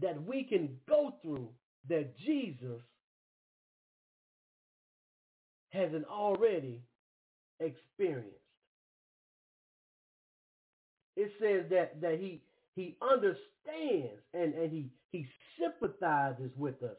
that 0.00 0.22
we 0.22 0.44
can 0.44 0.78
go 0.88 1.14
through 1.22 1.50
that 1.88 2.16
Jesus 2.18 2.82
hasn't 5.70 6.06
already 6.06 6.82
experienced. 7.60 8.36
It 11.16 11.32
says 11.40 11.70
that 11.70 12.00
that 12.00 12.18
he 12.20 12.42
he 12.76 12.96
understands 13.02 14.22
and, 14.34 14.54
and 14.54 14.72
he 14.72 14.90
he 15.12 15.26
sympathizes 15.58 16.52
with 16.56 16.82
us 16.82 16.96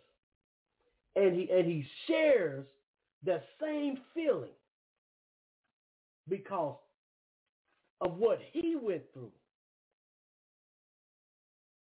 and 1.16 1.36
he 1.36 1.50
and 1.52 1.66
he 1.66 1.86
shares 2.08 2.66
the 3.24 3.42
same 3.62 4.00
feeling 4.14 4.52
because 6.28 6.78
of 8.02 8.18
what 8.18 8.40
he 8.52 8.76
went 8.76 9.04
through. 9.14 9.32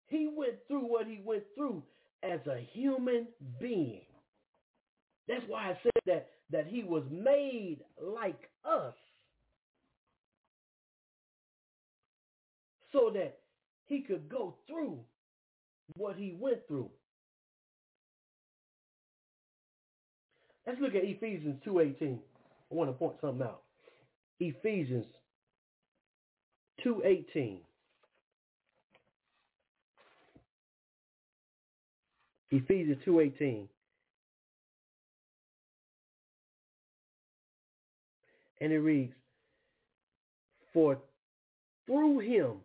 He 0.08 0.30
went 0.36 0.56
through 0.68 0.86
what 0.86 1.06
he 1.06 1.22
went 1.24 1.44
through 1.56 1.84
as 2.24 2.40
a 2.48 2.66
human 2.72 3.28
being. 3.60 4.02
That's 5.28 5.44
why 5.48 5.72
I 5.72 5.80
said 5.84 6.02
that 6.06 6.30
that 6.52 6.68
he 6.68 6.84
was 6.84 7.04
made 7.12 7.80
like 8.02 8.50
us 8.63 8.96
so 12.94 13.12
that 13.13 13.40
he 13.86 14.02
could 14.02 14.30
go 14.30 14.56
through 14.68 15.00
what 15.96 16.16
he 16.16 16.36
went 16.40 16.66
through. 16.68 16.90
Let's 20.67 20.82
look 20.82 20.95
at 20.95 21.06
Ephesians 21.06 21.56
2.18. 21.65 22.19
I 22.69 22.75
want 22.75 22.89
to 22.89 22.93
point 22.93 23.15
something 23.21 23.41
out. 23.47 23.62
Ephesians 24.41 25.06
2.18. 26.86 27.60
Ephesians 32.51 32.97
2.18. 33.08 33.67
And 38.60 38.73
it 38.73 38.80
reads, 38.80 39.13
For 40.73 40.97
through 41.86 42.19
him 42.19 42.58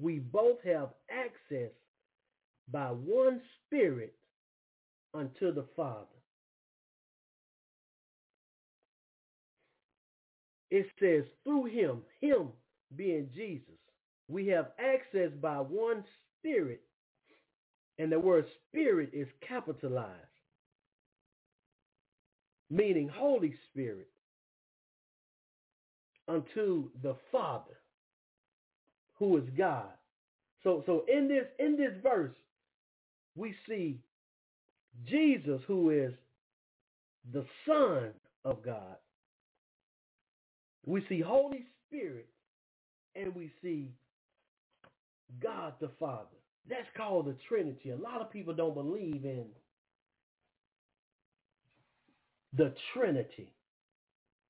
we 0.00 0.18
both 0.18 0.58
have 0.64 0.88
access 1.08 1.70
by 2.72 2.88
one 2.88 3.40
spirit 3.64 4.14
unto 5.14 5.54
the 5.54 5.64
Father. 5.76 6.15
It 10.70 10.86
says 11.00 11.24
through 11.44 11.66
him, 11.66 12.02
him 12.20 12.48
being 12.96 13.28
Jesus, 13.34 13.78
we 14.28 14.46
have 14.48 14.72
access 14.78 15.30
by 15.40 15.56
one 15.58 16.04
spirit, 16.38 16.80
and 17.98 18.10
the 18.10 18.18
word 18.18 18.46
spirit 18.68 19.10
is 19.12 19.28
capitalized, 19.46 20.10
meaning 22.70 23.08
Holy 23.08 23.54
Spirit, 23.70 24.08
unto 26.28 26.90
the 27.02 27.16
Father, 27.30 27.78
who 29.18 29.36
is 29.36 29.44
God. 29.56 29.90
So 30.64 30.82
so 30.86 31.04
in 31.06 31.28
this 31.28 31.46
in 31.58 31.76
this 31.76 31.92
verse, 32.02 32.34
we 33.36 33.54
see 33.68 34.00
Jesus, 35.06 35.60
who 35.66 35.90
is 35.90 36.12
the 37.32 37.44
Son 37.66 38.10
of 38.44 38.64
God. 38.64 38.96
We 40.86 41.04
see 41.08 41.20
Holy 41.20 41.66
Spirit 41.88 42.28
and 43.14 43.34
we 43.34 43.50
see 43.62 43.90
God 45.42 45.74
the 45.80 45.90
Father. 45.98 46.26
That's 46.68 46.88
called 46.96 47.26
the 47.26 47.36
Trinity. 47.48 47.90
A 47.90 47.96
lot 47.96 48.20
of 48.20 48.30
people 48.30 48.54
don't 48.54 48.74
believe 48.74 49.24
in 49.24 49.46
the 52.56 52.74
Trinity. 52.94 53.52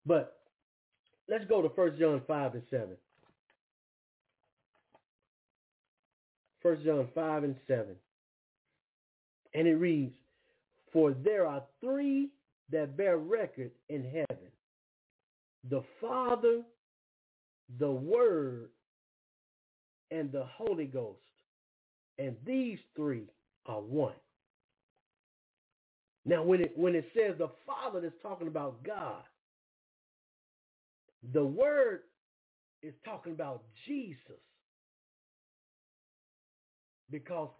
But 0.04 0.38
let's 1.28 1.44
go 1.46 1.62
to 1.62 1.68
1 1.68 1.98
John 1.98 2.22
5 2.26 2.54
and 2.54 2.62
7. 2.70 2.88
1 6.62 6.84
John 6.84 7.08
5 7.14 7.44
and 7.44 7.56
7. 7.66 7.86
And 9.54 9.68
it 9.68 9.76
reads, 9.76 10.14
For 10.92 11.12
there 11.12 11.46
are 11.46 11.62
three 11.80 12.30
that 12.70 12.96
bear 12.96 13.18
record 13.18 13.70
in 13.88 14.04
heaven, 14.04 14.46
the 15.68 15.82
Father, 16.00 16.62
the 17.78 17.90
Word, 17.90 18.70
and 20.10 20.30
the 20.32 20.44
Holy 20.56 20.86
Ghost. 20.86 21.20
And 22.18 22.36
these 22.46 22.78
three 22.94 23.24
are 23.66 23.80
one. 23.80 24.14
Now, 26.24 26.42
when 26.42 26.60
it 26.60 26.72
when 26.76 26.94
it 26.94 27.06
says 27.16 27.36
the 27.38 27.50
Father 27.66 28.04
is 28.04 28.12
talking 28.22 28.48
about 28.48 28.82
God, 28.84 29.22
the 31.32 31.44
Word 31.44 32.00
is 32.82 32.94
talking 33.04 33.32
about 33.32 33.62
Jesus. 33.86 34.40
Because 37.10 37.50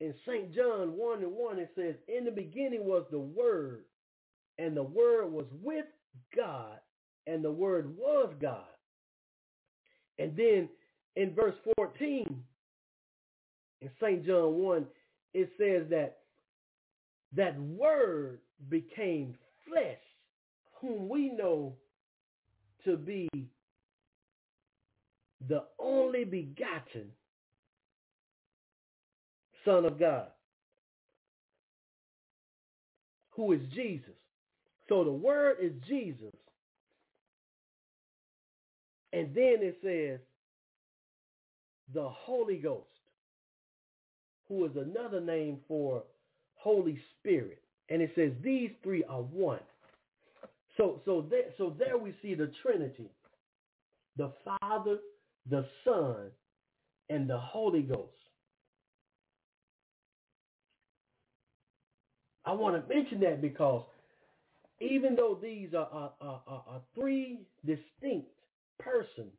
in 0.00 0.14
St. 0.26 0.54
John 0.54 0.96
1 0.96 1.22
and 1.22 1.32
1, 1.32 1.58
it 1.58 1.70
says, 1.74 1.94
In 2.08 2.24
the 2.24 2.30
beginning 2.30 2.84
was 2.84 3.04
the 3.10 3.18
Word, 3.18 3.84
and 4.58 4.76
the 4.76 4.82
Word 4.82 5.32
was 5.32 5.46
with 5.62 5.86
God, 6.34 6.78
and 7.26 7.44
the 7.44 7.50
Word 7.50 7.96
was 7.96 8.32
God. 8.40 8.64
And 10.18 10.36
then 10.36 10.68
in 11.16 11.34
verse 11.34 11.54
14, 11.76 12.42
in 13.80 13.90
St. 14.00 14.24
John 14.26 14.54
1, 14.54 14.86
it 15.34 15.50
says 15.58 15.88
that 15.90 16.18
that 17.34 17.58
Word 17.60 18.38
became 18.68 19.34
flesh, 19.68 19.98
whom 20.80 21.08
we 21.08 21.30
know 21.30 21.74
to 22.84 22.96
be 22.96 23.28
the 25.48 25.64
only 25.78 26.24
begotten 26.24 27.10
Son 29.64 29.84
of 29.84 29.98
God, 29.98 30.28
who 33.30 33.52
is 33.52 33.60
Jesus. 33.74 34.14
So 34.88 35.04
the 35.04 35.12
word 35.12 35.56
is 35.60 35.72
Jesus. 35.88 36.34
And 39.12 39.34
then 39.34 39.56
it 39.60 39.78
says 39.82 40.20
the 41.94 42.08
Holy 42.08 42.56
Ghost, 42.56 42.84
who 44.48 44.64
is 44.64 44.72
another 44.76 45.20
name 45.20 45.58
for 45.66 46.02
Holy 46.56 46.98
Spirit. 47.18 47.62
And 47.88 48.02
it 48.02 48.10
says 48.14 48.32
these 48.42 48.70
three 48.82 49.04
are 49.04 49.22
one. 49.22 49.60
So 50.76 51.00
so 51.04 51.26
there, 51.30 51.52
so 51.56 51.74
there 51.78 51.96
we 51.96 52.14
see 52.22 52.34
the 52.34 52.50
Trinity. 52.62 53.10
The 54.16 54.32
Father, 54.44 54.98
the 55.48 55.66
Son, 55.84 56.30
and 57.08 57.28
the 57.28 57.38
Holy 57.38 57.82
Ghost. 57.82 58.10
I 62.44 62.52
want 62.52 62.76
to 62.76 62.94
mention 62.94 63.20
that 63.20 63.42
because 63.42 63.84
even 64.80 65.16
though 65.16 65.38
these 65.40 65.72
are, 65.74 65.88
are, 65.90 66.12
are, 66.20 66.42
are, 66.48 66.80
three 66.94 67.40
distinct 67.64 68.28
persons, 68.78 69.32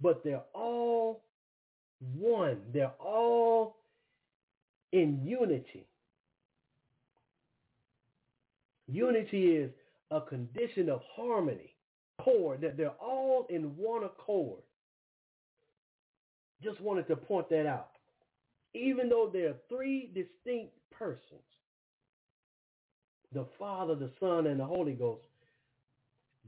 but 0.00 0.22
they're 0.22 0.44
all 0.54 1.22
one. 2.14 2.58
They're 2.72 2.92
all 3.00 3.76
in 4.92 5.20
unity. 5.24 5.86
Unity 8.88 9.56
is 9.56 9.70
a 10.10 10.20
condition 10.20 10.88
of 10.88 11.00
harmony, 11.14 11.74
accord, 12.18 12.60
that 12.60 12.76
they're 12.76 12.90
all 13.00 13.46
in 13.50 13.76
one 13.76 14.04
accord. 14.04 14.60
Just 16.62 16.80
wanted 16.80 17.08
to 17.08 17.16
point 17.16 17.48
that 17.50 17.66
out. 17.66 17.90
Even 18.74 19.08
though 19.08 19.28
they're 19.32 19.56
three 19.68 20.10
distinct 20.14 20.72
persons, 20.96 21.42
the 23.36 23.46
Father, 23.58 23.94
the 23.94 24.10
Son, 24.18 24.46
and 24.46 24.58
the 24.58 24.64
Holy 24.64 24.94
Ghost, 24.94 25.20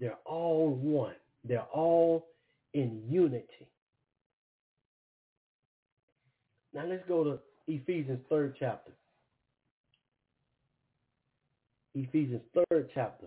they're 0.01 0.16
all 0.24 0.70
one. 0.70 1.14
They're 1.44 1.66
all 1.70 2.29
in 2.72 3.03
unity. 3.07 3.68
Now 6.72 6.87
let's 6.87 7.07
go 7.07 7.24
to 7.24 7.38
Ephesians 7.66 8.20
third 8.31 8.57
chapter. 8.59 8.92
Ephesians 11.94 12.40
third 12.55 12.88
chapter. 12.94 13.27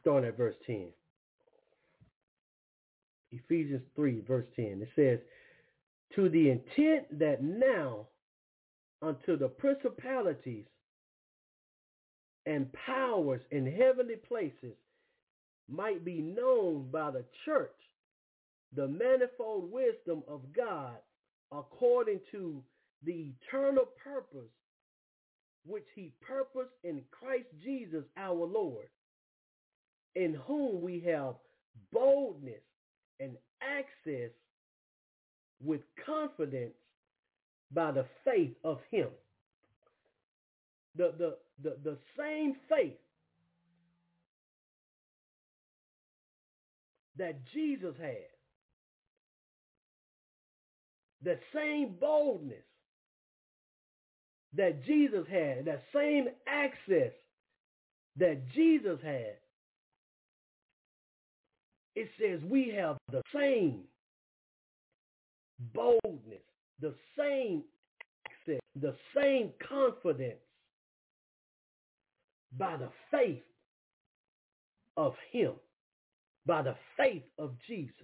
Starting 0.00 0.28
at 0.28 0.36
verse 0.36 0.54
10. 0.68 0.86
Ephesians 3.32 3.82
3, 3.96 4.22
verse 4.26 4.46
10. 4.54 4.82
It 4.82 4.88
says, 4.94 5.18
to 6.14 6.28
the 6.28 6.50
intent 6.50 7.18
that 7.18 7.42
now 7.42 8.06
unto 9.02 9.36
the 9.36 9.48
principalities 9.48 10.66
and 12.46 12.70
powers 12.86 13.40
in 13.50 13.66
heavenly 13.66 14.16
places 14.16 14.76
might 15.68 16.04
be 16.04 16.20
known 16.20 16.88
by 16.90 17.10
the 17.10 17.24
church 17.44 17.70
the 18.74 18.86
manifold 18.86 19.70
wisdom 19.70 20.22
of 20.28 20.40
God 20.54 20.96
according 21.52 22.20
to 22.30 22.62
the 23.04 23.32
eternal 23.42 23.86
purpose 24.02 24.50
which 25.66 25.84
he 25.94 26.12
purposed 26.26 26.72
in 26.84 27.02
Christ 27.10 27.48
Jesus 27.62 28.04
our 28.16 28.46
Lord, 28.46 28.88
in 30.14 30.34
whom 30.46 30.80
we 30.80 31.00
have 31.06 31.34
boldness 31.92 32.62
and 33.18 33.32
access 33.62 34.30
with 35.62 35.80
confidence 36.06 36.74
by 37.72 37.92
the 37.92 38.06
faith 38.24 38.54
of 38.64 38.78
him. 38.90 39.08
The, 40.96 41.14
the, 41.16 41.36
the, 41.62 41.76
the 41.84 41.96
same 42.18 42.56
faith 42.68 42.98
that 47.16 47.36
Jesus 47.52 47.94
had, 48.00 48.16
the 51.22 51.38
same 51.54 51.94
boldness 52.00 52.64
that 54.56 54.84
Jesus 54.84 55.26
had, 55.30 55.66
that 55.66 55.82
same 55.94 56.28
access 56.46 57.12
that 58.16 58.48
Jesus 58.52 58.98
had, 59.02 59.36
it 61.94 62.08
says 62.20 62.40
we 62.48 62.72
have 62.76 62.96
the 63.12 63.22
same 63.34 63.80
boldness, 65.74 66.40
the 66.80 66.94
same 67.18 67.62
access, 68.26 68.60
the 68.80 68.94
same 69.16 69.50
confidence 69.68 70.40
by 72.58 72.76
the 72.76 72.88
faith 73.10 73.42
of 74.96 75.14
him, 75.32 75.52
by 76.46 76.62
the 76.62 76.74
faith 76.96 77.22
of 77.38 77.52
Jesus. 77.66 77.94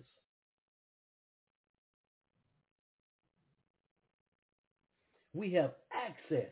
We 5.34 5.52
have 5.52 5.72
access. 5.92 6.50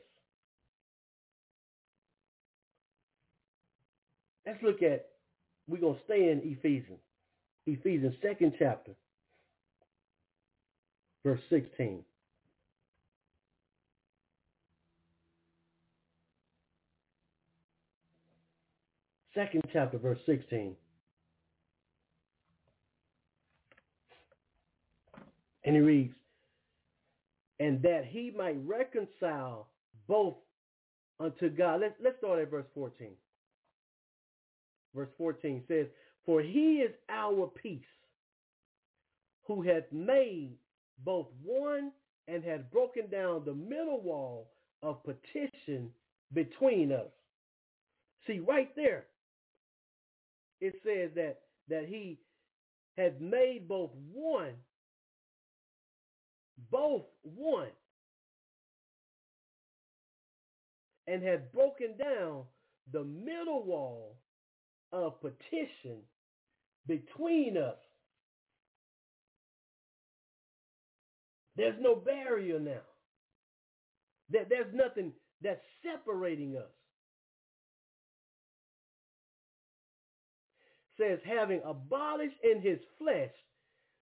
Let's 4.47 4.63
look 4.63 4.83
at, 4.83 5.07
we're 5.67 5.81
going 5.81 5.95
to 5.95 6.01
stay 6.05 6.31
in 6.31 6.43
Ephesians. 6.45 6.99
Ephesians 7.67 8.15
second 8.23 8.53
chapter 8.59 8.93
verse 11.25 11.41
16. 11.51 12.05
Second 19.35 19.63
chapter, 19.73 19.99
verse 19.99 20.19
16. 20.27 20.77
And 25.65 25.75
he 25.75 25.81
reads, 25.81 26.15
and 27.59 27.83
that 27.83 28.05
he 28.07 28.33
might 28.37 28.57
reconcile 28.65 29.69
both 30.07 30.35
unto 31.19 31.49
God. 31.49 31.81
Let's, 31.81 31.95
let's 32.03 32.19
start 32.19 32.41
at 32.41 32.51
verse 32.51 32.67
14. 32.75 33.09
Verse 34.95 35.09
14 35.17 35.63
says, 35.67 35.87
For 36.27 36.41
he 36.41 36.83
is 36.85 36.93
our 37.09 37.51
peace, 37.63 37.81
who 39.47 39.63
hath 39.63 39.85
made 39.91 40.53
both 41.05 41.27
one 41.43 41.91
and 42.29 42.45
had 42.45 42.71
broken 42.71 43.09
down 43.11 43.43
the 43.45 43.55
middle 43.55 44.01
wall 44.01 44.51
of 44.83 45.03
petition 45.05 45.91
between 46.33 46.93
us. 46.93 47.11
See, 48.27 48.39
right 48.39 48.75
there, 48.77 49.05
it 50.65 50.75
says 50.85 51.11
that, 51.17 51.41
that 51.69 51.87
he 51.89 52.21
has 52.97 53.13
made 53.21 53.69
both 53.69 53.91
one, 54.13 54.55
both 56.71 57.05
one, 57.23 57.71
and 61.07 61.23
has 61.23 61.41
broken 61.55 61.97
down 61.99 62.45
the 62.93 63.05
middle 63.05 63.65
wall 63.65 64.19
of 64.93 65.21
petition 65.21 65.99
between 66.87 67.57
us. 67.59 67.79
There's 71.57 71.77
no 71.81 71.97
barrier 71.97 72.61
now. 72.61 72.83
There's 74.31 74.75
nothing 74.75 75.13
that's 75.43 75.61
separating 75.85 76.57
us. 76.57 76.71
Says, 81.05 81.19
having 81.25 81.61
abolished 81.65 82.37
in 82.43 82.63
his 82.63 82.79
flesh 82.99 83.33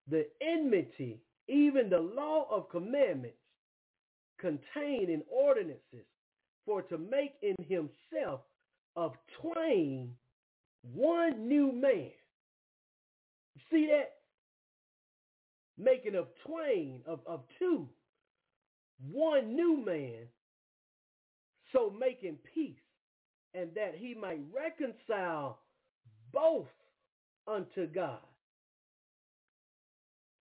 the 0.08 0.26
enmity, 0.40 1.20
even 1.48 1.90
the 1.90 1.98
law 1.98 2.46
of 2.50 2.68
commandments 2.68 3.38
contained 4.38 5.08
in 5.08 5.22
ordinances, 5.28 6.06
for 6.64 6.82
to 6.82 6.98
make 6.98 7.32
in 7.42 7.56
himself 7.64 8.40
of 8.94 9.14
twain 9.40 10.14
one 10.82 11.48
new 11.48 11.72
man. 11.72 12.10
See 13.70 13.86
that? 13.90 14.12
Making 15.78 16.14
of 16.14 16.28
twain, 16.46 17.00
of, 17.06 17.20
of 17.26 17.40
two, 17.58 17.88
one 19.10 19.56
new 19.56 19.84
man, 19.84 20.28
so 21.72 21.90
making 21.98 22.38
peace, 22.54 22.76
and 23.54 23.70
that 23.74 23.94
he 23.96 24.14
might 24.14 24.40
reconcile 24.52 25.58
both 26.32 26.68
unto 27.46 27.86
God 27.86 28.20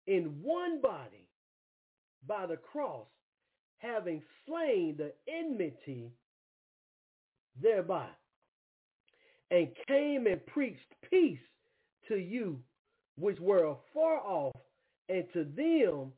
in 0.08 0.42
one 0.42 0.82
body 0.82 1.30
by 2.28 2.46
the 2.48 2.58
cross, 2.58 3.08
having 3.80 4.22
slain 4.48 4.98
the 4.98 5.14
enmity 5.32 6.12
thereby, 7.62 8.10
and 9.52 9.70
came 9.88 10.28
and 10.28 10.46
preached 10.48 10.80
peace 11.10 11.40
to 12.08 12.18
you 12.18 12.60
which 13.18 13.40
were 13.40 13.66
afar 13.66 14.18
off, 14.20 14.56
and 15.10 15.26
to 15.34 15.44
them 15.44 16.12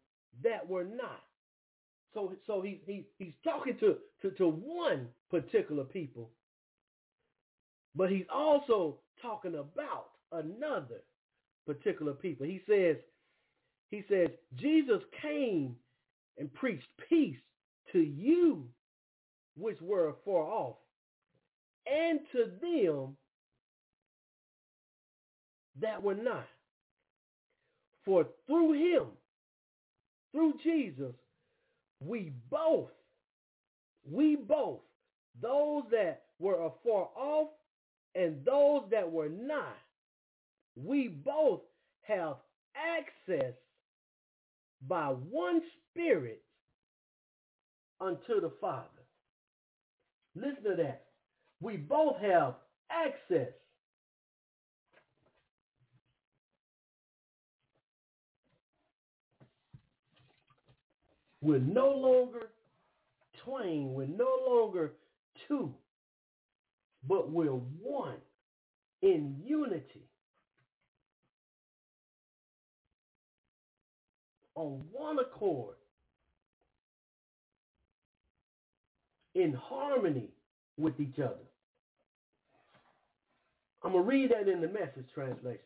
that 0.43 0.67
were 0.67 0.85
not. 0.85 1.21
So, 2.13 2.33
so 2.47 2.61
he, 2.61 2.81
he, 2.87 3.05
he's 3.19 3.33
talking 3.43 3.77
to, 3.79 3.97
to, 4.21 4.31
to 4.31 4.47
one 4.47 5.09
particular 5.29 5.83
people, 5.83 6.31
but 7.95 8.09
he's 8.11 8.25
also 8.33 8.99
talking 9.21 9.55
about 9.55 10.07
another 10.31 11.01
particular 11.65 12.13
people. 12.13 12.45
He 12.45 12.61
says, 12.67 12.97
he 13.91 14.03
says, 14.09 14.29
Jesus 14.55 15.01
came 15.21 15.75
and 16.37 16.53
preached 16.53 16.87
peace 17.09 17.37
to 17.91 17.99
you 17.99 18.67
which 19.57 19.81
were 19.81 20.09
afar 20.09 20.43
off, 20.43 20.75
and 21.87 22.19
to 22.31 22.51
them 22.61 23.15
that 25.81 26.01
were 26.01 26.15
not. 26.15 26.47
For 28.03 28.25
through 28.47 28.73
him, 28.73 29.05
through 30.31 30.55
Jesus, 30.63 31.15
we 31.99 32.33
both, 32.49 32.91
we 34.09 34.35
both, 34.35 34.81
those 35.41 35.83
that 35.91 36.23
were 36.39 36.65
afar 36.65 37.09
off 37.15 37.49
and 38.13 38.43
those 38.45 38.83
that 38.91 39.09
were 39.09 39.29
not, 39.29 39.77
we 40.75 41.07
both 41.07 41.61
have 42.03 42.35
access 42.75 43.53
by 44.87 45.07
one 45.07 45.61
spirit 45.89 46.41
unto 48.01 48.41
the 48.41 48.51
Father. 48.61 48.87
Listen 50.35 50.63
to 50.63 50.75
that. 50.77 51.05
We 51.61 51.77
both 51.77 52.17
have 52.21 52.55
access 52.91 53.49
We're 61.45 61.59
no 61.59 61.91
longer 61.91 62.47
twain. 63.43 63.93
We're 63.93 64.07
no 64.07 64.39
longer 64.49 64.93
two, 65.47 65.75
but 67.07 67.29
we're 67.29 67.49
one 67.51 68.17
in 69.03 69.35
unity. 69.45 70.09
On 74.55 74.83
one 74.91 75.19
accord. 75.19 75.75
In 79.33 79.53
harmony 79.53 80.29
with 80.77 80.99
each 80.99 81.19
other. 81.19 81.35
I'm 83.83 83.91
going 83.91 84.03
to 84.03 84.09
read 84.09 84.31
that 84.31 84.51
in 84.51 84.61
the 84.61 84.67
message 84.67 85.05
translation. 85.13 85.59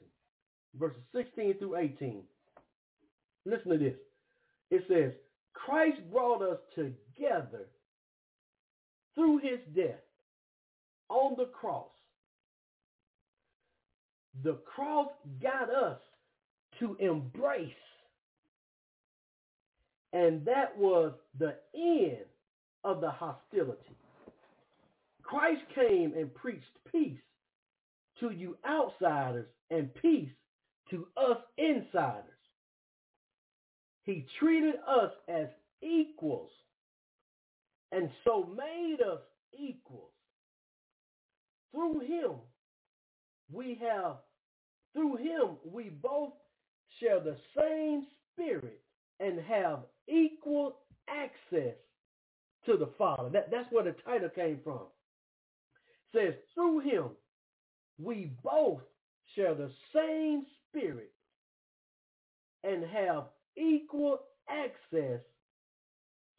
Verses 0.77 1.01
16 1.15 1.57
through 1.57 1.77
18. 1.77 2.23
Listen 3.45 3.71
to 3.71 3.77
this. 3.77 3.95
It 4.71 4.83
says, 4.89 5.13
Christ 5.53 5.99
brought 6.11 6.41
us 6.41 6.59
together 6.75 7.67
through 9.15 9.39
his 9.39 9.59
death 9.75 10.01
on 11.09 11.35
the 11.37 11.45
cross. 11.45 11.87
The 14.43 14.57
cross 14.65 15.09
got 15.41 15.69
us 15.69 15.99
to 16.79 16.95
embrace. 16.99 17.69
And 20.13 20.45
that 20.45 20.77
was 20.77 21.13
the 21.37 21.55
end 21.75 22.25
of 22.83 23.01
the 23.01 23.11
hostility. 23.11 23.97
Christ 25.21 25.61
came 25.75 26.13
and 26.17 26.33
preached 26.33 26.63
peace 26.91 27.19
to 28.19 28.31
you 28.31 28.57
outsiders 28.67 29.47
and 29.69 29.93
peace 30.01 30.29
to 30.89 31.07
us 31.15 31.37
insiders. 31.57 32.25
He 34.03 34.25
treated 34.39 34.75
us 34.87 35.11
as 35.27 35.47
equals 35.81 36.49
and 37.91 38.09
so 38.25 38.49
made 38.55 38.97
us 39.01 39.21
equals. 39.57 40.11
Through 41.71 41.99
him, 42.01 42.31
we 43.51 43.79
have, 43.81 44.17
through 44.93 45.17
him, 45.17 45.57
we 45.65 45.89
both 45.89 46.33
share 46.99 47.19
the 47.19 47.37
same 47.57 48.07
spirit 48.33 48.81
and 49.19 49.39
have 49.41 49.79
equal 50.09 50.77
access 51.07 51.75
to 52.65 52.77
the 52.77 52.89
Father. 52.97 53.29
That, 53.29 53.51
that's 53.51 53.71
where 53.71 53.83
the 53.83 53.95
title 54.05 54.29
came 54.29 54.59
from. 54.63 54.81
It 56.13 56.17
says, 56.17 56.33
through 56.53 56.79
him, 56.79 57.05
we 58.01 58.31
both 58.43 58.81
share 59.35 59.55
the 59.55 59.71
same 59.93 60.45
spirit 60.69 61.11
and 62.63 62.83
have 62.85 63.25
equal 63.57 64.19
access 64.49 65.21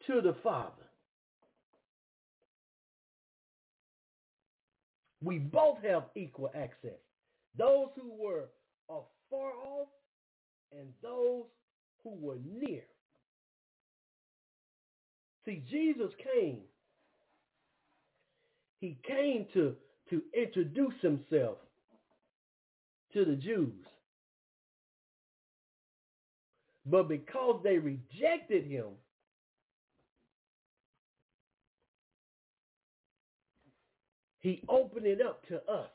to 0.07 0.21
the 0.21 0.35
Father. 0.43 0.71
We 5.23 5.37
both 5.37 5.77
have 5.83 6.05
equal 6.15 6.51
access. 6.55 6.99
Those 7.57 7.89
who 7.95 8.11
were 8.19 8.49
afar 8.89 9.51
off 9.65 9.87
and 10.71 10.89
those 11.03 11.45
who 12.03 12.15
were 12.19 12.39
near. 12.45 12.83
See, 15.45 15.63
Jesus 15.69 16.11
came. 16.33 16.59
He 18.79 18.97
came 19.07 19.45
to, 19.53 19.75
to 20.09 20.21
introduce 20.35 20.93
himself 21.01 21.57
to 23.13 23.25
the 23.25 23.35
Jews. 23.35 23.73
But 26.85 27.07
because 27.07 27.61
they 27.63 27.77
rejected 27.77 28.65
him, 28.65 28.87
he 34.39 34.63
opened 34.67 35.05
it 35.05 35.21
up 35.21 35.47
to 35.47 35.57
us. 35.71 35.89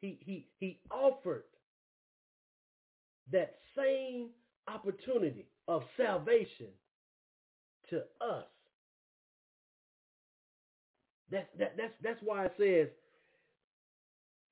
He, 0.00 0.18
he, 0.24 0.46
he 0.60 0.80
offered 0.90 1.44
that 3.32 3.56
same 3.76 4.28
opportunity 4.68 5.46
of 5.66 5.82
salvation 5.96 6.68
to 7.90 7.98
us. 8.20 8.44
That's, 11.30 11.46
that, 11.58 11.76
that's, 11.76 11.92
that's 12.02 12.20
why 12.22 12.46
it 12.46 12.52
says 12.58 12.88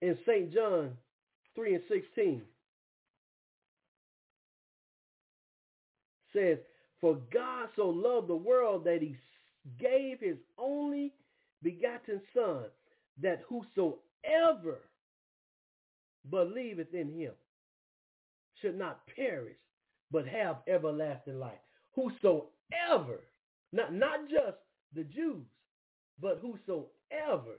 in 0.02 0.18
St. 0.26 0.52
John 0.52 0.90
3 1.54 1.74
and 1.74 1.84
16, 1.88 2.42
says, 6.34 6.58
For 7.00 7.18
God 7.32 7.68
so 7.76 7.88
loved 7.88 8.28
the 8.28 8.36
world 8.36 8.84
that 8.84 8.98
he 9.00 9.16
gave 9.80 10.20
his 10.20 10.36
only 10.58 11.12
begotten 11.62 12.20
Son, 12.34 12.64
that 13.22 13.42
whosoever 13.48 14.80
believeth 16.30 16.92
in 16.92 17.12
him 17.12 17.32
should 18.60 18.76
not 18.76 19.00
perish, 19.14 19.56
but 20.10 20.26
have 20.26 20.56
everlasting 20.66 21.38
life. 21.38 21.52
Whosoever, 21.94 22.46
not, 23.72 23.92
not 23.94 24.28
just 24.30 24.56
the 24.94 25.04
Jews, 25.04 25.46
but 26.20 26.40
whosoever. 26.40 27.58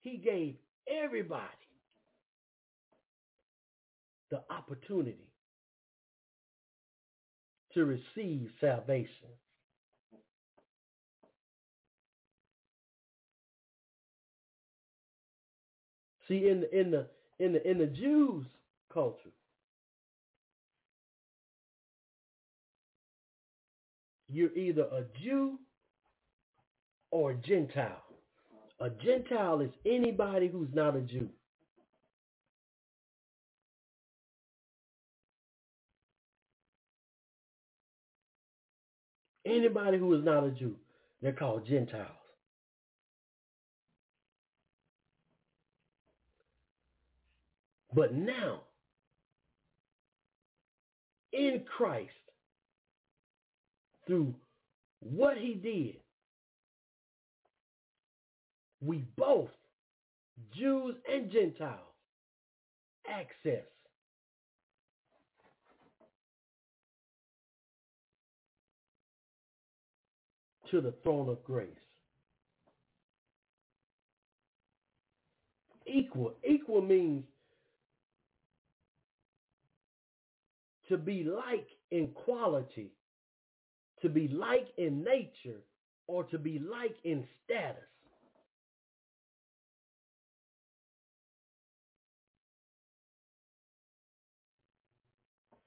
He 0.00 0.16
gave 0.16 0.56
everybody 0.88 1.44
the 4.30 4.42
opportunity 4.50 5.30
to 7.74 7.84
receive 7.84 8.50
salvation. 8.60 9.28
See, 16.28 16.48
in 16.48 16.60
the 16.60 16.78
in 16.78 16.90
the 16.92 17.06
in 17.40 17.52
the 17.54 17.70
in 17.70 17.78
the 17.78 17.86
Jews 17.86 18.46
culture, 18.92 19.30
you're 24.32 24.56
either 24.56 24.82
a 24.82 25.04
Jew 25.22 25.58
or 27.10 27.32
a 27.32 27.34
Gentile. 27.34 28.02
A 28.80 28.90
Gentile 28.90 29.60
is 29.60 29.70
anybody 29.84 30.48
who's 30.48 30.70
not 30.72 30.96
a 30.96 31.00
Jew. 31.00 31.28
Anybody 39.44 39.98
who 39.98 40.14
is 40.14 40.24
not 40.24 40.44
a 40.44 40.50
Jew, 40.50 40.76
they're 41.20 41.32
called 41.32 41.66
Gentiles. 41.66 42.06
But 47.92 48.14
now, 48.14 48.60
in 51.32 51.64
Christ, 51.76 52.10
through 54.10 54.34
what 54.98 55.36
he 55.38 55.54
did, 55.54 55.94
we 58.80 59.04
both, 59.16 59.50
Jews 60.58 60.96
and 61.08 61.30
Gentiles, 61.30 61.78
access 63.08 63.64
to 70.72 70.80
the 70.80 70.92
throne 71.04 71.28
of 71.28 71.44
grace. 71.44 71.68
Equal. 75.86 76.34
Equal 76.44 76.82
means 76.82 77.24
to 80.88 80.98
be 80.98 81.22
like 81.22 81.68
in 81.92 82.08
quality, 82.08 82.90
to 84.02 84.08
be 84.08 84.28
like 84.28 84.68
in 84.78 85.04
nature, 85.04 85.60
or 86.06 86.24
to 86.24 86.38
be 86.38 86.58
like 86.58 86.96
in 87.04 87.24
status. 87.44 87.76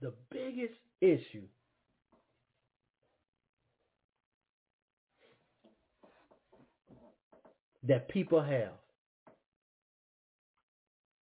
The 0.02 0.14
biggest 0.32 0.74
issue 1.00 1.48
that 7.84 8.10
people 8.10 8.42
have 8.42 8.74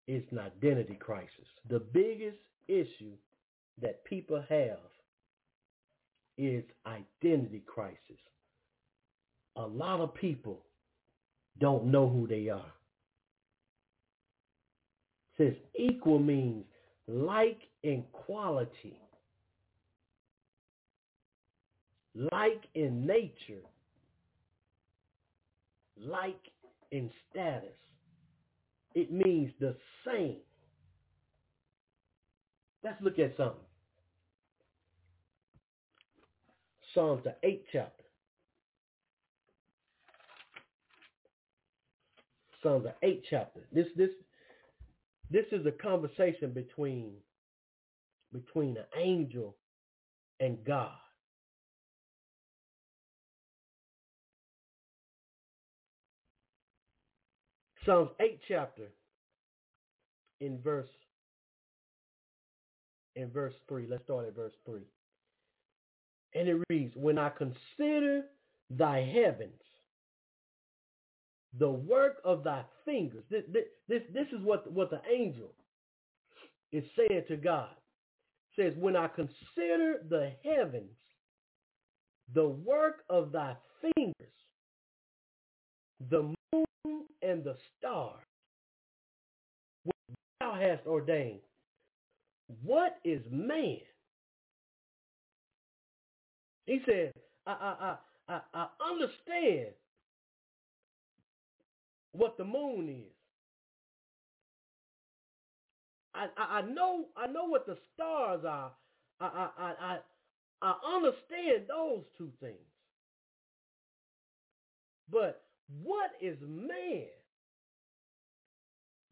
is 0.07 0.23
an 0.31 0.39
identity 0.39 0.95
crisis. 0.95 1.47
The 1.69 1.79
biggest 1.79 2.37
issue 2.67 3.13
that 3.81 4.03
people 4.05 4.43
have 4.49 4.79
is 6.37 6.63
identity 6.85 7.63
crisis. 7.65 7.97
A 9.55 9.61
lot 9.65 9.99
of 9.99 10.13
people 10.13 10.63
don't 11.59 11.85
know 11.85 12.07
who 12.07 12.27
they 12.27 12.49
are. 12.49 12.73
Says 15.37 15.53
equal 15.75 16.19
means 16.19 16.65
like 17.07 17.59
in 17.83 18.03
quality, 18.11 18.99
like 22.15 22.63
in 22.75 23.05
nature, 23.05 23.63
like 25.99 26.39
in 26.91 27.09
status. 27.29 27.69
It 28.95 29.11
means 29.11 29.51
the 29.59 29.75
same. 30.05 30.37
Let's 32.83 33.01
look 33.01 33.19
at 33.19 33.35
something. 33.37 33.66
Psalms, 36.93 37.23
the 37.23 37.35
eighth 37.43 37.65
chapter. 37.71 38.03
Psalms, 42.63 42.85
the 42.85 43.07
eighth 43.07 43.25
chapter. 43.29 43.61
This 43.71 43.87
this 43.95 44.09
this 45.29 45.45
is 45.51 45.65
a 45.65 45.71
conversation 45.71 46.51
between 46.51 47.13
between 48.33 48.77
an 48.77 48.85
angel 48.97 49.55
and 50.39 50.63
God. 50.65 50.91
Psalms 57.85 58.09
8 58.19 58.39
chapter 58.49 58.89
in 60.41 60.59
verse 60.61 60.89
in 63.15 63.29
verse 63.31 63.53
3. 63.69 63.87
Let's 63.89 64.03
start 64.03 64.27
at 64.27 64.35
verse 64.35 64.53
3. 64.65 64.81
And 66.37 66.47
it 66.47 66.61
reads, 66.69 66.93
When 66.95 67.17
I 67.17 67.29
consider 67.29 68.23
thy 68.69 68.99
heavens, 69.01 69.61
the 71.57 71.69
work 71.69 72.17
of 72.23 72.43
thy 72.43 72.63
fingers. 72.85 73.23
This, 73.29 73.43
this, 73.87 74.01
this 74.13 74.27
is 74.31 74.43
what, 74.43 74.71
what 74.71 74.89
the 74.89 75.01
angel 75.11 75.53
is 76.71 76.83
saying 76.95 77.23
to 77.29 77.37
God. 77.37 77.69
It 78.57 78.61
says, 78.61 78.73
when 78.79 78.95
I 78.95 79.07
consider 79.07 80.03
the 80.09 80.31
heavens, 80.43 80.91
the 82.33 82.47
work 82.47 83.03
of 83.09 83.31
thy 83.31 83.55
fingers, 83.81 84.13
the 86.09 86.33
moon 86.53 87.05
and 87.21 87.43
the 87.43 87.55
stars, 87.77 88.23
which 89.83 90.17
thou 90.39 90.53
hast 90.59 90.85
ordained, 90.85 91.39
what 92.61 92.97
is 93.03 93.21
man? 93.31 93.77
He 96.67 96.81
said, 96.87 97.13
I, 97.47 97.53
I, 97.53 97.97
I, 98.29 98.41
I 98.55 98.67
understand 98.93 99.69
what 102.13 102.37
the 102.37 102.45
moon 102.45 102.89
is. 102.89 103.13
I, 106.15 106.27
I, 106.37 106.59
I 106.59 106.61
know 106.63 107.05
I 107.17 107.27
know 107.27 107.45
what 107.45 107.67
the 107.67 107.77
stars 107.95 108.41
are. 108.47 108.71
I, 109.21 109.25
I, 109.25 109.49
I, 109.59 109.73
I, 109.81 109.99
I 110.61 110.95
understand 110.95 111.65
those 111.69 112.03
two 112.17 112.31
things. 112.41 112.57
But 115.11 115.43
what 115.83 116.11
is 116.21 116.37
man 116.41 117.07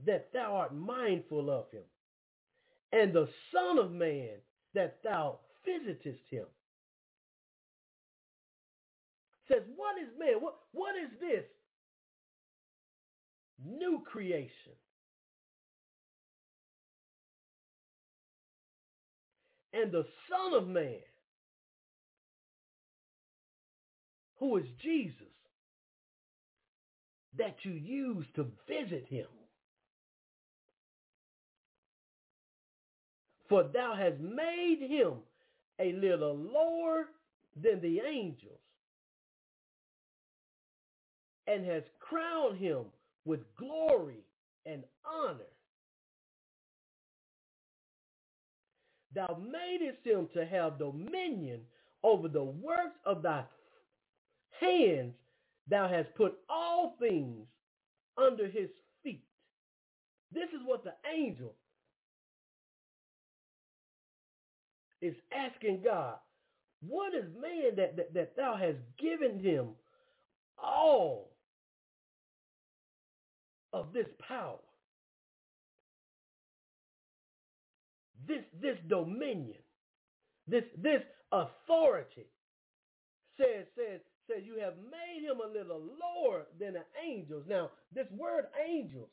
that 0.06 0.34
thou 0.34 0.56
art 0.58 0.76
mindful 0.76 1.50
of 1.52 1.72
him? 1.72 1.84
And 2.94 3.14
the 3.14 3.30
Son 3.54 3.80
of 3.80 3.92
Man 3.92 4.30
that 4.74 5.00
thou 5.04 5.40
visitest 5.66 6.22
him? 6.30 6.46
Says, 9.48 9.64
what 9.76 9.96
is 10.02 10.10
man? 10.18 10.42
What, 10.42 10.56
what 10.72 10.96
is 10.96 11.10
this 11.20 11.46
new 13.64 14.02
creation. 14.06 14.74
And 19.74 19.92
the 19.92 20.06
Son 20.30 20.62
of 20.62 20.68
Man, 20.68 21.00
who 24.40 24.58
is 24.58 24.66
Jesus, 24.82 25.16
that 27.38 27.58
you 27.64 27.72
use 27.72 28.26
to 28.36 28.48
visit 28.68 29.06
him. 29.10 29.28
For 33.50 33.64
thou 33.64 33.96
hast 33.96 34.20
made 34.20 34.80
him 34.80 35.16
a 35.80 35.92
little 35.92 36.38
lower 36.38 37.08
than 37.62 37.82
the 37.82 38.00
angels 38.00 38.60
and 41.48 41.66
has 41.66 41.84
crowned 42.00 42.58
him 42.58 42.86
with 43.26 43.42
glory 43.58 44.24
and 44.66 44.84
honor. 45.06 45.46
thou 49.16 49.40
madest 49.42 50.04
him 50.04 50.28
to 50.34 50.46
have 50.46 50.78
dominion 50.78 51.62
over 52.04 52.28
the 52.28 52.44
works 52.44 53.00
of 53.06 53.24
thy 53.24 53.44
hands. 54.60 55.14
Thou 55.68 55.88
hast 55.88 56.14
put 56.16 56.36
all 56.50 56.96
things 57.00 57.48
under 58.18 58.48
his 58.48 58.70
feet. 59.04 59.24
This 60.32 60.50
is 60.50 60.60
what 60.66 60.84
the 60.84 60.94
angel 61.12 61.54
is 65.02 65.16
asking 65.36 65.82
God. 65.84 66.16
What 66.88 67.16
is 67.16 67.26
man 67.42 67.76
that, 67.78 67.96
that, 67.96 68.14
that 68.14 68.36
thou 68.36 68.56
hast 68.58 68.78
given 69.00 69.40
him 69.40 69.70
all 70.62 71.32
of 73.76 73.94
this 73.94 74.08
power? 74.28 74.60
This, 78.28 78.44
this 78.60 78.78
dominion, 78.90 79.62
this, 80.48 80.64
this 80.82 81.02
authority 81.32 82.28
says, 83.38 83.66
says, 83.76 84.00
says 84.28 84.44
you 84.46 84.60
have 84.64 84.74
made 84.78 85.24
him 85.24 85.38
a 85.44 85.52
little 85.52 85.82
lower 85.82 86.46
than 86.60 86.74
the 86.74 86.86
angels. 87.08 87.44
Now, 87.48 87.70
this 87.94 88.08
word 88.12 88.46
angels 88.68 89.10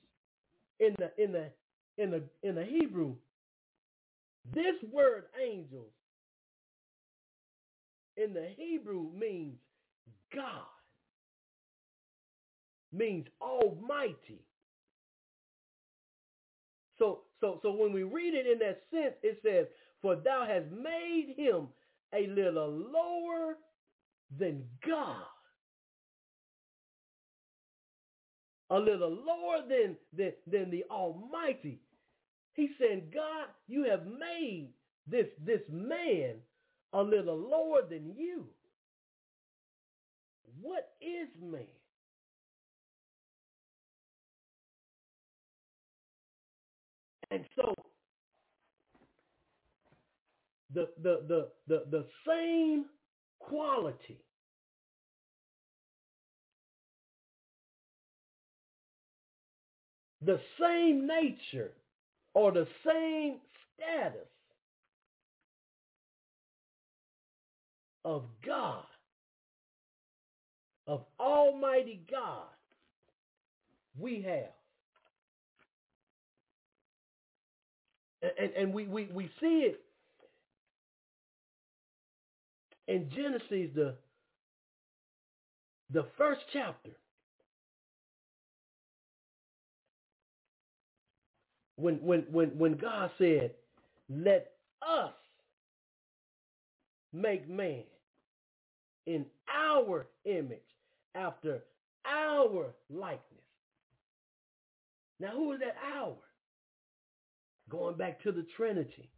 in 0.80 0.94
the 0.98 1.10
in 1.22 1.32
the 1.32 1.50
in 1.98 2.10
the 2.10 2.22
in 2.42 2.54
the 2.54 2.64
Hebrew, 2.64 3.16
this 4.54 4.76
word 4.90 5.24
angels 5.40 5.92
in 8.16 8.32
the 8.32 8.48
Hebrew 8.56 9.10
means 9.18 9.58
God, 10.34 10.66
means 12.92 13.26
almighty. 13.40 14.40
So 17.43 17.61
so 17.62 17.72
when 17.72 17.93
we 17.93 18.05
read 18.05 18.34
it 18.34 18.47
in 18.49 18.61
that 18.61 18.82
sense, 18.93 19.16
it 19.24 19.40
says, 19.45 19.68
For 20.03 20.16
thou 20.16 20.47
hast 20.49 20.68
made 20.72 21.34
him 21.36 21.68
a 22.14 22.28
little 22.28 22.70
lower 22.70 23.57
than 24.38 24.64
God. 24.86 25.24
A 28.70 28.78
little 28.78 29.11
lower 29.11 29.62
than, 29.68 29.97
than, 30.16 30.32
than 30.47 30.70
the 30.70 30.84
Almighty. 30.90 31.80
He 32.55 32.70
said, 32.80 33.12
God, 33.14 33.49
you 33.68 33.84
have 33.90 34.07
made 34.07 34.70
this, 35.07 35.26
this 35.45 35.62
man 35.70 36.36
a 36.95 37.03
little 37.03 37.36
lower 37.38 37.82
than 37.88 38.14
you. 38.16 38.47
What 40.61 40.90
is 41.03 41.28
man? 41.43 41.82
And 47.33 47.45
so 47.57 47.74
the 50.74 50.89
the 51.03 51.22
the 51.28 51.49
the, 51.68 51.85
the 51.91 52.07
same 52.26 52.87
quality 53.41 54.18
the 60.24 60.41
same 60.61 61.07
nature 61.07 61.72
or 62.35 62.53
the 62.53 62.66
same 62.87 63.39
status 63.74 64.28
of 68.05 68.24
God, 68.45 68.85
of 70.87 71.05
Almighty 71.20 72.03
God, 72.11 72.45
we 73.99 74.22
have. 74.22 74.61
And, 78.23 78.53
and 78.57 78.75
we, 78.75 78.87
we, 78.87 79.09
we 79.12 79.31
see 79.41 79.66
it 79.66 79.81
in 82.87 83.11
Genesis, 83.11 83.70
the, 83.75 83.95
the 85.91 86.07
first 86.16 86.41
chapter. 86.53 86.91
When, 91.77 91.97
when, 91.97 92.20
when, 92.31 92.49
when 92.59 92.77
God 92.77 93.11
said, 93.18 93.53
let 94.09 94.53
us 94.87 95.12
make 97.12 97.49
man 97.49 97.83
in 99.07 99.27
our 99.53 100.07
image 100.25 100.59
after 101.14 101.62
our 102.07 102.75
likeness. 102.89 103.23
Now 105.18 105.31
who 105.33 105.53
is 105.53 105.61
that 105.61 105.77
our? 105.97 106.16
Going 107.68 107.96
back 107.96 108.22
to 108.22 108.32
the 108.32 108.46
Trinity. 108.56 109.10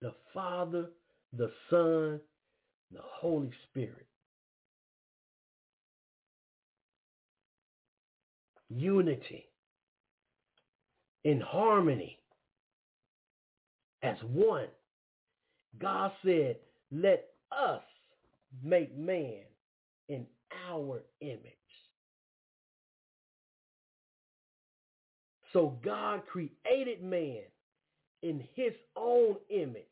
The 0.00 0.14
Father, 0.34 0.90
the 1.36 1.50
Son, 1.70 2.20
the 2.90 3.00
Holy 3.00 3.50
Spirit. 3.70 4.06
Unity 8.68 9.46
in 11.24 11.40
harmony 11.40 12.18
as 14.02 14.16
one. 14.24 14.68
God 15.78 16.10
said, 16.24 16.56
let 16.90 17.28
us 17.56 17.82
make 18.62 18.96
man 18.96 19.42
in 20.08 20.26
our 20.68 21.02
image. 21.20 21.61
So 25.52 25.78
God 25.84 26.22
created 26.26 27.02
man 27.02 27.42
in 28.22 28.44
his 28.54 28.72
own 28.96 29.36
image. 29.50 29.82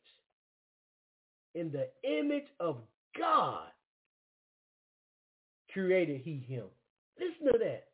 In 1.53 1.71
the 1.71 1.89
image 2.03 2.47
of 2.59 2.77
God 3.17 3.67
created 5.73 6.21
he 6.23 6.43
him. 6.47 6.65
Listen 7.19 7.53
to 7.53 7.59
that. 7.59 7.87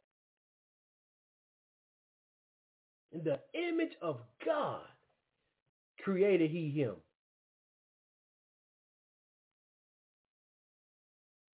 In 3.12 3.24
the 3.24 3.40
image 3.58 3.94
of 4.02 4.18
God 4.46 4.82
created 6.04 6.52
he 6.52 6.70
him. 6.70 6.94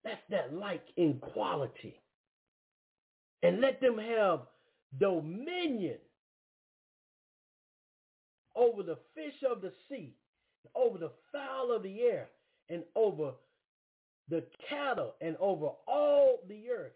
That's 0.04 0.22
that 0.30 0.54
like 0.54 0.84
in 0.98 1.20
quality. 1.20 1.96
And 3.42 3.62
let 3.62 3.80
them 3.80 3.98
have 3.98 4.42
dominion 5.00 5.98
over 8.56 8.84
the 8.84 8.98
fish 9.16 9.44
of 9.50 9.62
the 9.62 9.74
sea, 9.90 10.16
over 10.76 10.98
the 10.98 11.12
fowl 11.32 11.72
of 11.76 11.84
the 11.84 12.02
air, 12.02 12.30
and 12.70 12.84
over 12.96 13.32
the 14.30 14.44
cattle, 14.70 15.16
and 15.22 15.36
over 15.40 15.68
all 15.88 16.40
the 16.48 16.70
earth, 16.70 16.94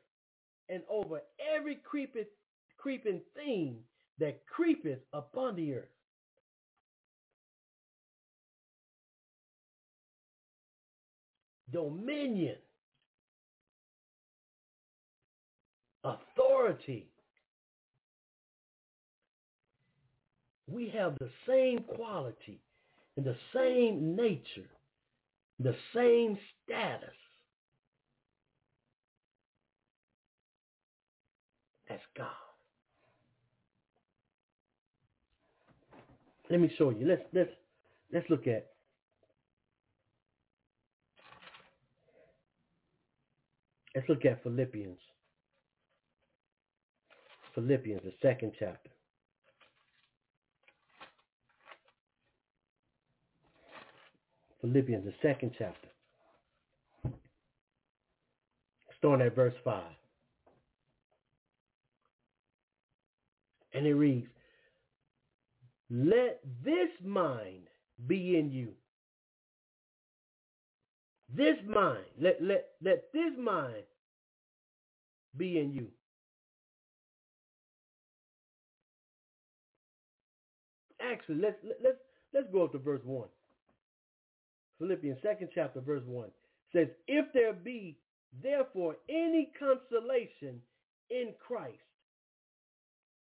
and 0.69 0.83
over 0.89 1.21
every 1.55 1.75
creeping, 1.75 2.25
creeping 2.77 3.21
thing 3.35 3.77
that 4.19 4.45
creepeth 4.47 4.99
upon 5.13 5.55
the 5.55 5.73
earth. 5.73 5.89
Dominion, 11.71 12.55
authority. 16.03 17.09
We 20.67 20.89
have 20.89 21.17
the 21.19 21.29
same 21.47 21.79
quality 21.79 22.59
and 23.15 23.25
the 23.25 23.35
same 23.53 24.15
nature, 24.15 24.69
the 25.59 25.75
same 25.95 26.37
status 26.63 27.15
as 31.89 31.99
God. 32.17 32.27
Let 36.49 36.59
me 36.59 36.71
show 36.77 36.91
you. 36.91 37.07
Let's 37.07 37.23
let's 37.33 37.49
let's 38.13 38.29
look 38.29 38.47
at 38.47 38.67
let's 43.95 44.07
look 44.07 44.25
at 44.25 44.43
Philippians. 44.43 44.99
Philippians, 47.55 48.01
the 48.03 48.13
second 48.21 48.53
chapter. 48.59 48.91
Philippians, 54.61 55.05
the 55.05 55.13
second 55.21 55.51
chapter. 55.57 55.87
Starting 58.97 59.25
at 59.25 59.35
verse 59.35 59.53
5. 59.63 59.83
And 63.73 63.85
it 63.85 63.93
reads, 63.93 64.27
let 65.89 66.41
this 66.63 66.89
mind 67.03 67.67
be 68.07 68.37
in 68.37 68.51
you. 68.51 68.73
This 71.33 71.57
mind, 71.67 72.05
let, 72.19 72.41
let, 72.41 72.69
let 72.81 73.11
this 73.13 73.33
mind 73.37 73.83
be 75.37 75.59
in 75.59 75.71
you. 75.71 75.87
actually, 81.11 81.35
let's 81.35 81.57
let's 81.83 81.97
let's 82.33 82.47
go 82.51 82.63
up 82.63 82.71
to 82.73 82.77
verse 82.77 83.01
one. 83.03 83.27
Philippians 84.79 85.21
second 85.21 85.49
chapter, 85.53 85.81
verse 85.81 86.03
one 86.05 86.31
says, 86.71 86.87
"If 87.07 87.31
there 87.33 87.53
be 87.53 87.97
therefore 88.41 88.97
any 89.09 89.51
consolation 89.59 90.61
in 91.09 91.33
Christ, 91.39 91.79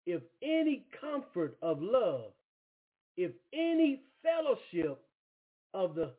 if 0.06 0.22
any 0.42 0.86
comfort 1.00 1.58
of 1.62 1.82
love, 1.82 2.32
if 3.16 3.32
any 3.52 4.04
fellowship 4.22 4.98
of 5.74 5.94
the 5.94 6.14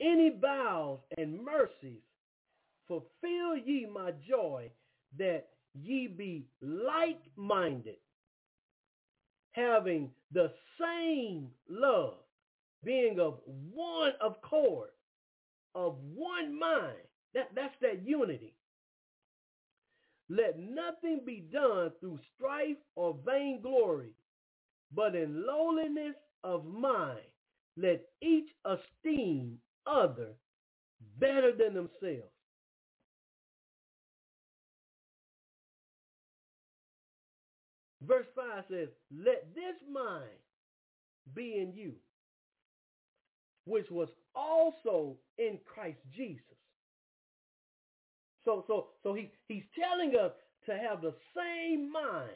any 0.00 0.30
vows 0.30 0.98
and 1.16 1.42
mercies, 1.44 2.02
fulfill 2.88 3.56
ye 3.56 3.86
my 3.86 4.10
joy 4.28 4.70
that 5.16 5.50
ye 5.74 6.08
be 6.08 6.48
like-minded, 6.60 7.96
having 9.52 10.10
the 10.32 10.52
same 10.80 11.50
love, 11.68 12.23
being 12.84 13.20
of 13.20 13.40
one 13.46 14.12
accord, 14.20 14.90
of 15.74 15.96
one 16.14 16.58
mind. 16.58 16.96
That, 17.34 17.48
that's 17.54 17.74
that 17.82 18.06
unity. 18.06 18.54
Let 20.28 20.58
nothing 20.58 21.20
be 21.26 21.44
done 21.52 21.92
through 22.00 22.18
strife 22.36 22.78
or 22.96 23.18
vainglory, 23.26 24.12
but 24.94 25.14
in 25.14 25.46
lowliness 25.46 26.14
of 26.44 26.64
mind, 26.64 27.20
let 27.76 28.02
each 28.22 28.48
esteem 28.64 29.58
other 29.86 30.34
better 31.18 31.52
than 31.56 31.74
themselves. 31.74 32.30
Verse 38.02 38.26
5 38.36 38.64
says, 38.70 38.88
Let 39.10 39.54
this 39.54 39.76
mind 39.90 40.38
be 41.34 41.58
in 41.58 41.72
you, 41.74 41.94
which 43.64 43.90
was 43.90 44.08
also 44.34 45.16
in 45.38 45.58
Christ 45.64 45.98
Jesus. 46.14 46.42
So, 48.44 48.64
so, 48.66 48.88
so 49.02 49.14
he, 49.14 49.30
he's 49.48 49.64
telling 49.78 50.14
us 50.16 50.32
to 50.66 50.76
have 50.76 51.00
the 51.02 51.14
same 51.36 51.90
mind 51.92 52.30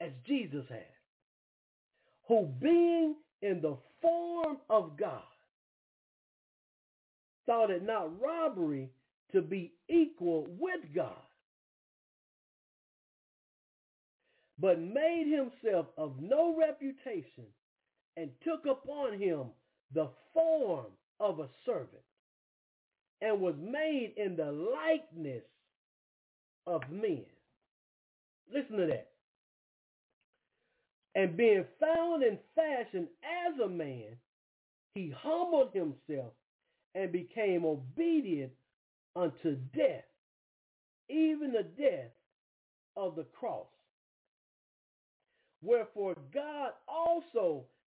as 0.00 0.10
Jesus 0.26 0.64
had, 0.68 0.84
who 2.28 2.46
being 2.60 3.16
in 3.42 3.60
the 3.60 3.76
form 4.02 4.58
of 4.68 4.98
God, 4.98 5.22
thought 7.46 7.70
it 7.70 7.84
not 7.84 8.20
robbery 8.20 8.90
to 9.32 9.42
be 9.42 9.72
equal 9.88 10.46
with 10.58 10.80
God, 10.94 11.12
but 14.58 14.80
made 14.80 15.26
himself 15.26 15.86
of 15.96 16.20
no 16.20 16.56
reputation 16.58 17.46
and 18.20 18.30
took 18.44 18.66
upon 18.66 19.18
him 19.18 19.46
the 19.94 20.08
form 20.34 20.86
of 21.18 21.40
a 21.40 21.48
servant 21.64 21.88
and 23.22 23.40
was 23.40 23.54
made 23.58 24.12
in 24.16 24.36
the 24.36 24.52
likeness 24.52 25.42
of 26.66 26.82
men. 26.90 27.24
Listen 28.52 28.76
to 28.76 28.86
that. 28.86 29.08
And 31.14 31.36
being 31.36 31.64
found 31.80 32.22
in 32.22 32.38
fashion 32.54 33.08
as 33.24 33.58
a 33.58 33.68
man, 33.68 34.16
he 34.94 35.12
humbled 35.16 35.70
himself 35.72 36.32
and 36.94 37.10
became 37.10 37.64
obedient 37.64 38.52
unto 39.16 39.56
death, 39.74 40.04
even 41.08 41.52
the 41.52 41.66
death 41.78 42.10
of 42.96 43.16
the 43.16 43.24
cross. 43.38 43.66
Wherefore 45.62 46.16
God 46.32 46.72
also 46.86 47.64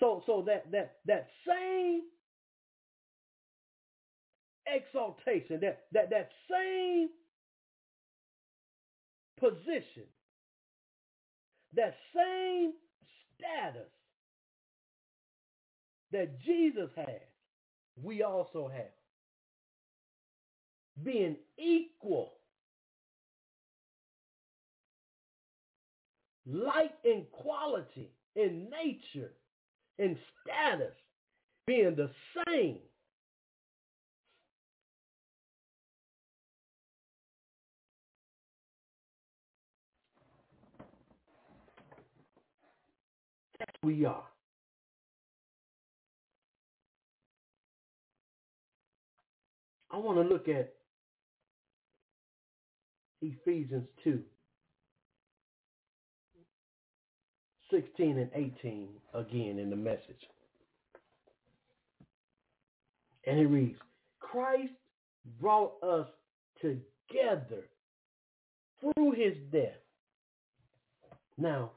So, 0.00 0.22
so 0.26 0.44
that, 0.46 0.70
that, 0.72 0.96
that 1.06 1.28
same 1.46 2.02
exaltation, 4.66 5.60
that, 5.60 5.84
that, 5.92 6.10
that 6.10 6.30
same 6.50 7.08
position, 9.40 10.04
that 11.74 11.94
same 12.14 12.72
status 13.36 13.88
that 16.12 16.40
Jesus 16.42 16.90
has, 16.96 17.20
we 18.02 18.22
also 18.22 18.68
have. 18.68 18.86
Being 21.02 21.36
equal 21.58 22.32
like 26.46 26.92
in 27.04 27.24
quality, 27.32 28.12
in 28.36 28.70
nature, 28.70 29.32
in 29.98 30.16
status, 30.42 30.92
being 31.66 31.96
the 31.96 32.10
same. 32.46 32.78
That's 43.58 43.72
we 43.82 44.04
are. 44.04 44.24
I 49.90 49.98
want 49.98 50.18
to 50.18 50.22
look 50.22 50.46
at 50.48 50.74
Ephesians 53.22 53.86
2. 54.04 54.20
16 57.70 58.18
and 58.18 58.30
18 58.34 58.88
again 59.14 59.58
in 59.58 59.70
the 59.70 59.76
message. 59.76 60.28
And 63.26 63.38
it 63.38 63.46
reads, 63.46 63.78
Christ 64.20 64.72
brought 65.40 65.72
us 65.82 66.06
together 66.60 67.64
through 68.80 69.12
his 69.12 69.34
death. 69.52 69.80
Now, 71.38 71.72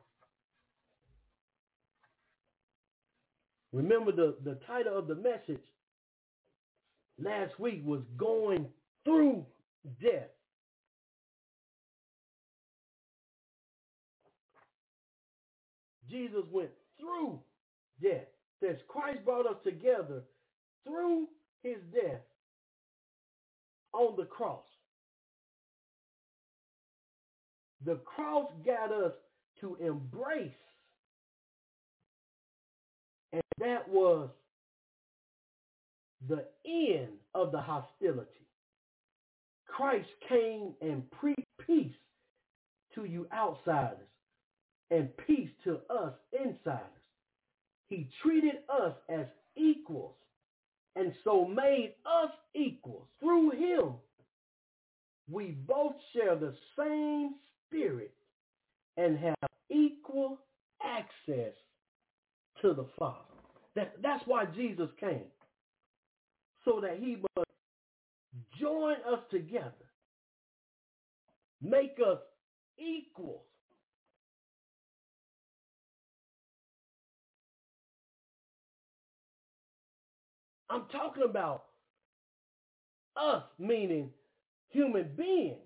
remember 3.73 4.11
the, 4.11 4.35
the 4.43 4.57
title 4.67 4.97
of 4.97 5.07
the 5.07 5.15
message 5.15 5.63
last 7.21 7.59
week 7.59 7.81
was 7.85 8.01
going 8.17 8.67
through 9.03 9.45
death. 10.01 10.29
Jesus 16.09 16.43
went 16.51 16.71
through 16.99 17.39
death. 18.01 18.27
Says 18.61 18.77
Christ 18.87 19.23
brought 19.23 19.45
us 19.45 19.57
together 19.63 20.23
through 20.85 21.27
his 21.63 21.77
death 21.93 22.21
on 23.93 24.15
the 24.17 24.25
cross. 24.25 24.63
The 27.85 27.95
cross 27.95 28.51
got 28.65 28.91
us 28.91 29.13
to 29.61 29.77
embrace, 29.79 30.51
and 33.31 33.41
that 33.59 33.87
was 33.87 34.29
the 36.27 36.45
end 36.65 37.13
of 37.33 37.53
the 37.53 37.61
hostility. 37.61 38.27
Christ 39.65 40.09
came 40.27 40.73
and 40.81 41.09
preached 41.11 41.47
peace 41.65 41.95
to 42.95 43.05
you 43.05 43.27
outsiders 43.33 44.09
and 44.91 45.09
peace 45.27 45.49
to 45.63 45.79
us 45.89 46.13
insiders. 46.33 46.85
He 47.89 48.09
treated 48.21 48.55
us 48.69 48.95
as 49.09 49.25
equals 49.55 50.15
and 50.95 51.13
so 51.23 51.45
made 51.45 51.95
us 52.05 52.31
equals. 52.53 53.07
Through 53.19 53.51
him, 53.51 53.93
we 55.31 55.57
both 55.67 55.93
share 56.13 56.35
the 56.35 56.53
same 56.77 57.35
spirit 57.67 58.13
and 58.97 59.17
have 59.19 59.35
equal 59.69 60.39
access 60.83 61.53
to 62.61 62.73
the 62.73 62.87
Father. 62.97 63.15
That, 63.75 63.93
that's 64.01 64.23
why 64.25 64.45
Jesus 64.45 64.89
came, 64.99 65.27
so 66.65 66.81
that 66.81 66.97
he 66.99 67.17
must 67.35 67.49
join 68.59 68.95
us 69.09 69.19
together, 69.31 69.71
make 71.61 71.97
us 72.05 72.19
equals 72.77 73.45
I'm 80.69 80.85
talking 80.91 81.23
about 81.23 81.63
us, 83.17 83.43
meaning 83.59 84.11
human 84.69 85.09
beings, 85.17 85.57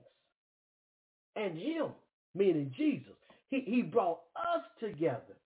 and 1.36 1.58
him, 1.58 1.88
meaning 2.36 2.74
Jesus. 2.78 3.14
He, 3.50 3.62
he 3.62 3.82
brought 3.82 4.20
us 4.36 4.64
together, 4.80 5.38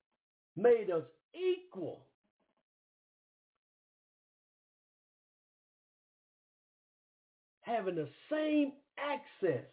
made 0.56 0.90
us 0.92 1.04
equal. 1.36 2.06
Having 7.62 7.96
the 7.96 8.10
same 8.32 8.74
access, 8.98 9.66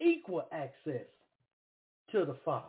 equal 0.00 0.48
access 0.52 1.06
to 2.12 2.24
the 2.24 2.36
Father. 2.44 2.66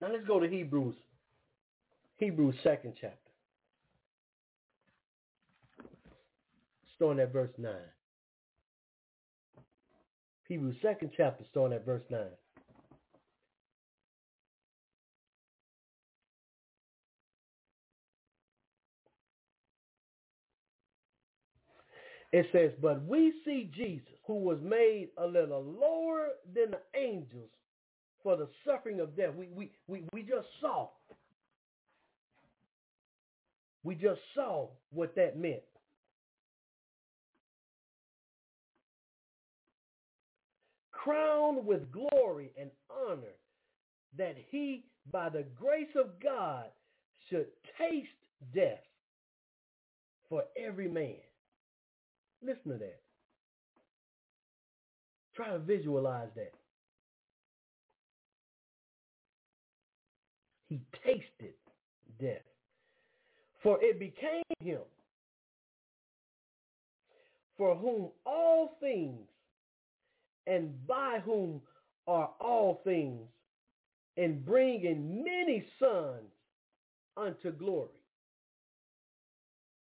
Now 0.00 0.08
let's 0.12 0.26
go 0.26 0.40
to 0.40 0.48
Hebrews, 0.48 0.96
Hebrews 2.22 2.54
second 2.62 2.94
chapter. 3.00 3.16
Starting 6.94 7.20
at 7.20 7.32
verse 7.32 7.50
9. 7.58 7.74
Hebrews 10.46 10.76
second 10.80 11.10
chapter, 11.16 11.42
starting 11.50 11.74
at 11.74 11.84
verse 11.84 12.04
9. 12.10 12.20
It 22.30 22.46
says, 22.52 22.70
but 22.80 23.04
we 23.04 23.32
see 23.44 23.68
Jesus, 23.76 24.06
who 24.28 24.34
was 24.34 24.58
made 24.62 25.08
a 25.18 25.26
little 25.26 25.64
lower 25.64 26.28
than 26.54 26.70
the 26.70 26.80
angels 26.96 27.50
for 28.22 28.36
the 28.36 28.48
suffering 28.64 29.00
of 29.00 29.16
death. 29.16 29.34
We, 29.36 29.48
we, 29.48 29.72
we, 29.88 30.04
we 30.12 30.22
just 30.22 30.46
saw. 30.60 30.90
We 33.84 33.94
just 33.94 34.20
saw 34.34 34.68
what 34.90 35.14
that 35.16 35.38
meant. 35.38 35.62
Crowned 40.92 41.66
with 41.66 41.90
glory 41.90 42.52
and 42.58 42.70
honor 42.88 43.34
that 44.16 44.36
he, 44.50 44.84
by 45.10 45.28
the 45.28 45.44
grace 45.58 45.90
of 45.96 46.20
God, 46.22 46.66
should 47.28 47.46
taste 47.76 48.08
death 48.54 48.78
for 50.28 50.44
every 50.56 50.88
man. 50.88 51.16
Listen 52.40 52.72
to 52.72 52.78
that. 52.78 53.00
Try 55.34 55.50
to 55.50 55.58
visualize 55.58 56.28
that. 56.36 56.52
He 60.68 60.80
tasted 61.04 61.54
death. 62.20 62.51
For 63.62 63.78
it 63.80 63.98
became 63.98 64.42
him 64.60 64.80
for 67.56 67.76
whom 67.76 68.08
all 68.26 68.76
things 68.80 69.28
and 70.46 70.86
by 70.86 71.20
whom 71.24 71.60
are 72.06 72.30
all 72.40 72.80
things 72.84 73.28
and 74.16 74.44
bringing 74.44 75.22
many 75.24 75.64
sons 75.78 76.28
unto 77.16 77.52
glory. 77.52 77.88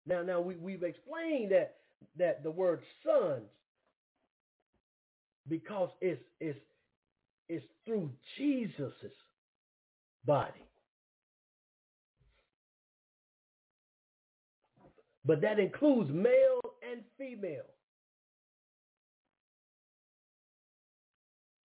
Now, 0.07 0.23
now 0.23 0.41
we, 0.41 0.57
we've 0.57 0.83
explained 0.83 1.53
that 1.53 1.77
that 2.19 2.43
the 2.43 2.51
word 2.51 2.83
sons 3.03 3.49
because 5.49 5.89
it's 6.01 6.21
it's 6.41 6.59
it's 7.49 7.65
through 7.87 8.11
Jesus' 8.37 8.93
body. 10.27 10.53
But 15.25 15.41
that 15.41 15.59
includes 15.59 16.11
male 16.11 16.61
and 16.91 17.03
female. 17.19 17.65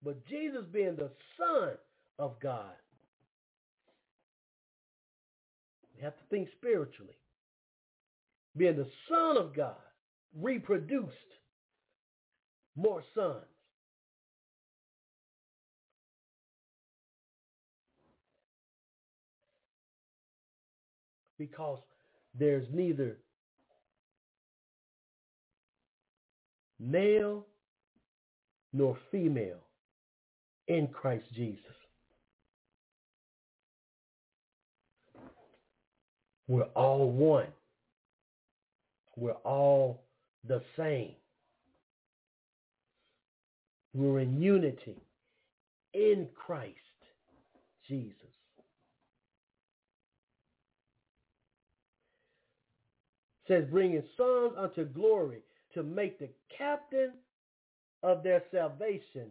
But 0.04 0.26
Jesus 0.28 0.64
being 0.72 0.96
the 0.96 1.12
Son 1.38 1.74
of 2.18 2.40
God, 2.40 2.72
we 5.96 6.04
have 6.04 6.16
to 6.16 6.24
think 6.30 6.48
spiritually. 6.58 7.18
Being 8.56 8.78
the 8.78 8.88
Son 9.10 9.38
of 9.38 9.54
God, 9.54 9.76
reproduced 10.34 11.12
more 12.76 13.04
sons. 13.14 13.44
Because 21.38 21.80
there's 22.38 22.68
neither 22.74 23.18
male 26.80 27.46
nor 28.74 28.98
female 29.12 29.60
in 30.68 30.88
Christ 30.88 31.26
Jesus. 31.34 31.64
We're 36.48 36.64
all 36.76 37.12
one. 37.12 37.48
We're 39.16 39.32
all 39.34 40.04
the 40.48 40.62
same. 40.78 41.12
We're 43.94 44.20
in 44.20 44.42
unity 44.42 45.02
in 45.94 46.28
Christ 46.34 46.76
Jesus. 47.88 48.14
Says, 53.48 53.66
bringing 53.70 54.04
sons 54.16 54.54
unto 54.58 54.86
glory 54.86 55.42
to 55.74 55.84
make 55.84 56.20
the 56.20 56.30
captain 56.56 57.12
of 58.04 58.24
their 58.24 58.44
salvation 58.52 59.28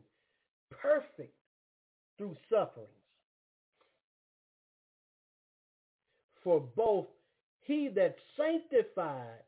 perfect 0.70 1.34
through 2.16 2.36
sufferings. 2.50 2.88
For 6.42 6.60
both 6.60 7.06
he 7.60 7.88
that 7.94 8.16
sanctified 8.36 9.42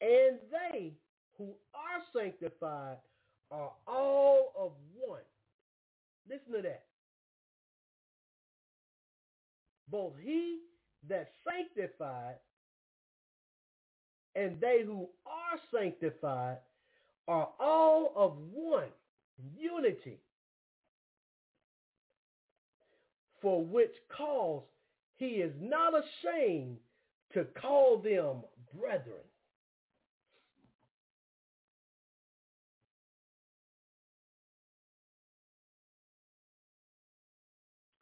and 0.00 0.38
they 0.50 0.92
who 1.38 1.54
are 1.74 2.02
sanctified 2.22 2.98
are 3.50 3.72
all 3.86 4.52
of 4.58 4.72
one. 4.94 5.20
Listen 6.28 6.52
to 6.54 6.62
that. 6.62 6.84
Both 9.90 10.14
he 10.22 10.60
that 11.08 11.30
sanctified 11.46 12.36
and 14.34 14.60
they 14.60 14.82
who 14.84 15.08
are 15.26 15.58
sanctified 15.72 16.58
are 17.28 17.48
all 17.60 18.12
of 18.16 18.32
one 18.52 18.88
unity. 19.56 20.18
For 23.40 23.64
which 23.64 23.92
cause 24.16 24.62
he 25.16 25.26
is 25.26 25.52
not 25.60 25.92
ashamed 25.94 26.78
to 27.34 27.44
call 27.60 27.98
them 27.98 28.42
brethren. 28.78 29.16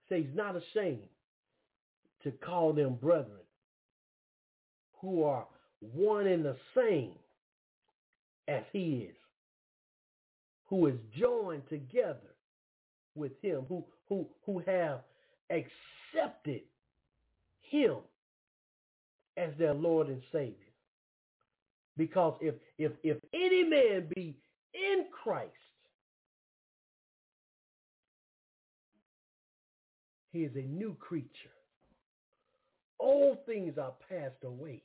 Say 0.08 0.22
he's 0.22 0.34
not 0.34 0.56
ashamed 0.56 1.08
to 2.22 2.30
call 2.30 2.72
them 2.72 2.94
brethren 2.94 3.40
who 5.00 5.24
are 5.24 5.46
one 5.94 6.26
and 6.26 6.44
the 6.44 6.56
same 6.76 7.12
as 8.48 8.62
he 8.72 9.08
is, 9.08 9.16
who 10.68 10.86
is 10.86 10.94
joined 11.18 11.68
together 11.68 12.18
with 13.14 13.32
him, 13.42 13.64
who, 13.68 13.84
who, 14.08 14.26
who 14.46 14.62
have 14.66 15.00
accepted 15.50 16.62
him 17.62 17.96
as 19.36 19.50
their 19.58 19.74
Lord 19.74 20.08
and 20.08 20.22
Savior. 20.30 20.54
Because 21.96 22.34
if, 22.40 22.54
if, 22.78 22.92
if 23.02 23.18
any 23.34 23.64
man 23.64 24.08
be 24.14 24.34
in 24.74 25.06
Christ, 25.22 25.50
he 30.32 30.40
is 30.40 30.56
a 30.56 30.62
new 30.62 30.96
creature. 30.98 31.28
All 32.98 33.36
things 33.44 33.76
are 33.78 33.92
passed 34.08 34.42
away. 34.44 34.82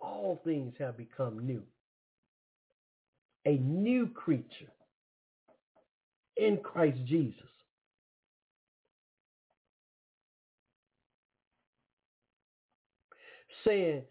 All 0.00 0.40
things 0.44 0.74
have 0.78 0.96
become 0.96 1.46
new. 1.46 1.62
A 3.46 3.56
new 3.56 4.08
creature 4.08 4.72
in 6.36 6.58
Christ 6.58 6.98
Jesus. 7.06 7.44
saying, 13.64 14.02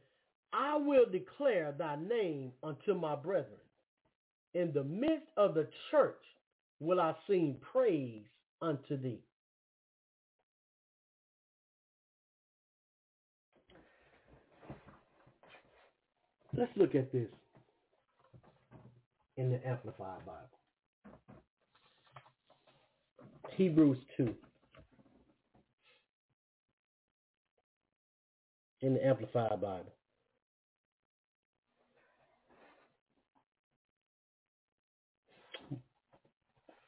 I 0.54 0.78
will 0.78 1.06
declare 1.10 1.74
thy 1.78 1.96
name 1.96 2.52
unto 2.64 2.94
my 2.94 3.16
brethren. 3.16 3.60
In 4.54 4.72
the 4.74 4.84
midst 4.84 5.28
of 5.38 5.54
the 5.54 5.68
church 5.92 6.24
will 6.80 7.00
I 7.00 7.14
sing 7.28 7.58
praise 7.72 8.26
unto 8.62 8.98
thee. 8.98 9.22
Let's 16.56 16.72
look 16.76 16.96
at 16.96 17.12
this 17.12 17.28
in 19.38 19.52
the 19.52 19.68
Amplified 19.68 20.26
Bible. 20.26 20.50
Hebrews 23.56 23.98
2. 24.18 24.34
In 28.82 28.94
the 28.96 29.06
Amplified 29.06 29.62
Bible. 29.62 29.94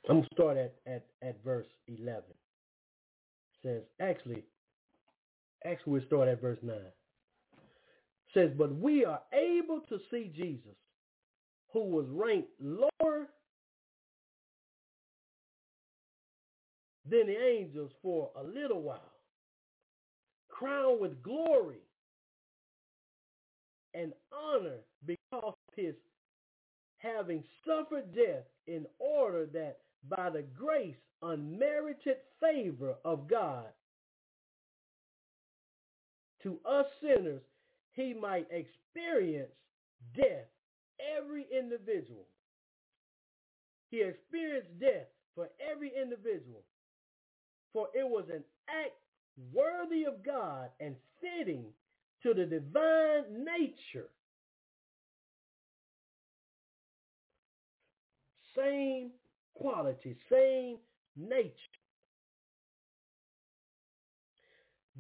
I'm 0.10 0.18
going 0.18 0.24
to 0.24 0.30
start 0.34 0.58
at, 0.58 0.76
at, 0.88 1.06
at 1.22 1.44
verse 1.44 1.68
11. 1.88 2.16
It 2.18 2.26
says, 3.64 3.82
actually, 4.02 4.44
actually 5.64 5.94
we'll 5.94 6.06
start 6.08 6.28
at 6.28 6.42
verse 6.42 6.58
9. 6.64 6.76
Says, 8.34 8.52
but 8.58 8.74
we 8.74 9.04
are 9.04 9.22
able 9.34 9.82
to 9.90 10.00
see 10.10 10.32
Jesus, 10.36 10.78
who 11.74 11.84
was 11.84 12.06
ranked 12.10 12.50
lower 12.62 13.28
than 17.10 17.28
the 17.28 17.38
angels 17.38 17.92
for 18.02 18.30
a 18.40 18.44
little 18.44 18.82
while, 18.82 19.12
crowned 20.50 21.02
with 21.02 21.22
glory 21.22 21.82
and 23.94 24.14
honor 24.32 24.78
because 25.06 25.18
of 25.44 25.54
his 25.76 25.96
having 27.00 27.44
suffered 27.66 28.14
death 28.16 28.46
in 28.68 28.86
order 29.00 29.46
that 29.48 29.80
by 30.08 30.30
the 30.30 30.44
grace 30.58 30.96
unmerited 31.22 32.18
favor 32.40 32.96
of 33.04 33.28
God 33.28 33.66
to 36.44 36.60
us 36.68 36.86
sinners, 37.02 37.42
he 37.94 38.14
might 38.14 38.48
experience 38.52 39.52
death, 40.16 40.48
every 41.18 41.46
individual. 41.52 42.28
He 43.90 44.02
experienced 44.02 44.80
death 44.80 45.08
for 45.36 45.50
every 45.72 45.92
individual. 46.00 46.64
For 47.74 47.88
it 47.94 48.08
was 48.08 48.26
an 48.30 48.44
act 48.70 48.94
worthy 49.54 50.06
of 50.06 50.24
God 50.26 50.70
and 50.80 50.96
fitting 51.22 51.66
to 52.24 52.34
the 52.34 52.46
divine 52.46 53.46
nature. 53.46 54.10
Same 58.56 59.12
quality, 59.56 60.16
same 60.30 60.78
nature. 61.16 61.54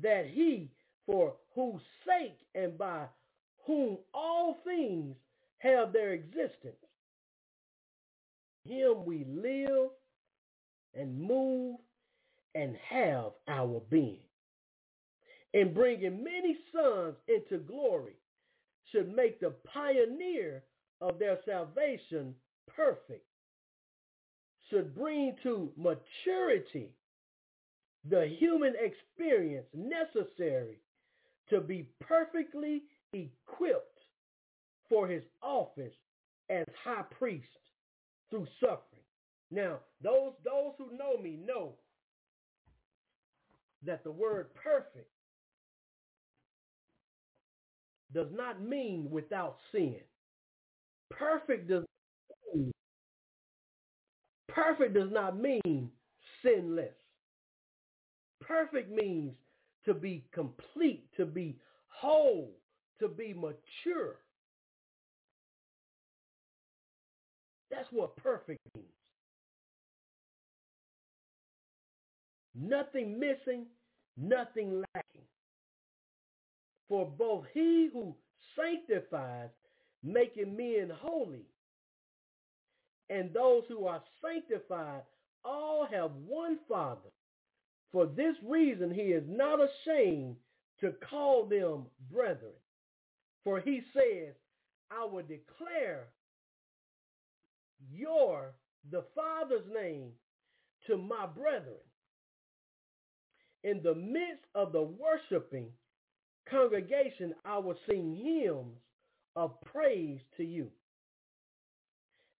That 0.02 0.28
he, 0.28 0.72
for 1.06 1.34
whose 1.56 1.82
sake 2.06 2.38
and 2.56 2.78
by 2.78 3.06
whom 3.66 3.98
all 4.14 4.58
things 4.64 5.16
have 5.60 5.94
their 5.94 6.14
existence, 6.14 6.76
him 8.64 9.06
we 9.06 9.26
live 9.26 9.90
and 10.94 11.22
move 11.22 11.78
and 12.56 12.76
have 12.90 13.32
our 13.48 13.82
being. 13.90 14.20
In 15.54 15.74
bringing 15.74 16.24
many 16.24 16.58
sons 16.74 17.16
into 17.28 17.58
glory 17.64 18.16
should 18.92 19.14
make 19.14 19.40
the 19.40 19.54
pioneer 19.74 20.64
of 21.02 21.20
their 21.20 21.40
salvation 21.46 22.36
perfect, 22.76 23.26
should 24.70 24.96
bring 24.96 25.36
to 25.44 25.72
maturity 25.76 26.90
the 28.10 28.26
human 28.40 28.74
experience 28.80 29.68
necessary 29.74 30.80
to 31.50 31.62
be 31.62 31.88
perfectly 32.00 32.84
equipped 33.14 34.00
for 34.90 35.08
his 35.08 35.24
office 35.42 35.94
as 36.50 36.66
high 36.84 37.04
priest 37.18 37.48
through 38.30 38.48
suffering. 38.60 39.04
Now, 39.52 39.80
those 40.02 40.34
those 40.46 40.74
who 40.78 40.98
know 40.98 41.22
me 41.22 41.38
know 41.46 41.74
that 43.86 44.04
the 44.04 44.12
word 44.12 44.48
perfect 44.56 45.10
does 48.14 48.28
not 48.32 48.62
mean 48.62 49.10
without 49.10 49.58
sin. 49.72 49.98
Perfect 51.10 51.70
does 51.70 51.84
mean, 52.54 52.72
perfect 54.48 54.94
does 54.94 55.12
not 55.12 55.38
mean 55.40 55.92
sinless. 56.44 56.94
Perfect 58.42 58.92
means 58.92 59.34
to 59.86 59.94
be 59.94 60.24
complete, 60.34 61.06
to 61.18 61.26
be 61.26 61.58
whole, 61.88 62.52
to 63.00 63.08
be 63.08 63.34
mature. 63.34 64.18
That's 67.72 67.88
what 67.92 68.16
perfect 68.18 68.60
means. 68.76 68.88
Nothing 72.54 73.20
missing, 73.20 73.66
nothing 74.18 74.84
lacking. 74.94 75.22
For 76.90 77.06
both 77.06 77.46
he 77.54 77.90
who 77.94 78.14
sanctifies, 78.56 79.50
making 80.04 80.58
men 80.58 80.92
holy, 81.02 81.46
and 83.10 83.34
those 83.34 83.64
who 83.70 83.86
are 83.86 84.04
sanctified 84.22 85.04
all 85.46 85.88
have 85.90 86.12
one 86.28 86.60
Father. 86.68 87.10
For 87.92 88.06
this 88.06 88.36
reason 88.48 88.92
he 88.92 89.02
is 89.02 89.24
not 89.28 89.60
ashamed 89.60 90.36
to 90.80 90.94
call 91.10 91.46
them 91.46 91.86
brethren. 92.12 92.54
For 93.44 93.60
he 93.60 93.82
says, 93.94 94.34
I 94.92 95.06
will 95.06 95.24
declare 95.24 96.08
your, 97.92 98.54
the 98.92 99.04
Father's 99.16 99.66
name 99.74 100.12
to 100.88 100.98
my 100.98 101.26
brethren. 101.26 101.78
In 103.64 103.82
the 103.84 103.96
midst 103.96 104.46
of 104.56 104.72
the 104.72 104.82
worshiping 104.82 105.68
congregation, 106.50 107.34
I 107.46 107.60
will 107.60 107.78
sing 107.90 108.16
hymns 108.16 108.78
of 109.36 109.60
praise 109.62 110.20
to 110.38 110.44
you. 110.44 110.68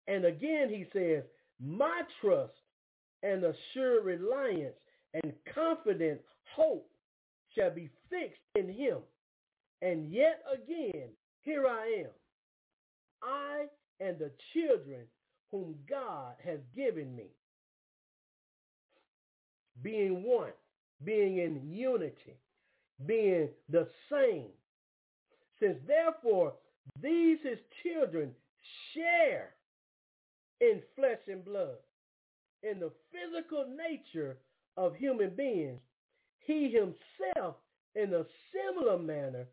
And 0.08 0.26
again 0.26 0.70
he 0.70 0.86
says, 0.94 1.24
my 1.60 2.02
trust 2.22 2.54
and 3.24 3.44
assured 3.44 4.04
reliance 4.04 4.76
and 5.14 5.34
confident 5.54 6.22
hope 6.56 6.90
shall 7.56 7.72
be 7.72 7.90
fixed 8.10 8.42
in 8.56 8.70
him. 8.70 8.98
And 9.82 10.12
yet 10.12 10.44
again, 10.54 11.10
here 11.42 11.66
I 11.68 12.04
am, 12.04 12.12
I 13.24 13.66
and 14.00 14.18
the 14.18 14.32
children 14.54 15.02
whom 15.52 15.76
God 15.90 16.36
has 16.44 16.60
given 16.76 17.16
me, 17.16 17.28
being 19.82 20.24
one, 20.24 20.52
being 21.04 21.38
in 21.40 21.70
unity, 21.70 22.38
being 23.06 23.50
the 23.70 23.88
same. 24.12 24.50
Since 25.60 25.78
therefore 25.88 26.54
these 27.02 27.40
his 27.44 27.60
children 27.84 28.32
share 28.94 29.52
in 30.60 30.82
flesh 30.96 31.20
and 31.28 31.44
blood, 31.44 31.78
in 32.64 32.80
the 32.80 32.92
physical 33.12 33.66
nature 33.76 34.38
of 34.78 34.96
human 34.96 35.36
beings, 35.36 35.80
he 36.40 36.70
himself 36.72 37.56
in 37.96 38.14
a 38.14 38.26
similar 38.52 38.98
manner 38.98 39.46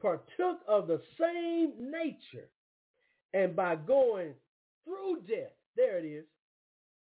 partook 0.00 0.60
of 0.66 0.86
the 0.86 1.00
same 1.18 1.90
nature. 1.90 2.48
And 3.34 3.54
by 3.54 3.76
going 3.76 4.34
through 4.84 5.22
death, 5.28 5.52
there 5.76 5.98
it 5.98 6.04
is, 6.04 6.24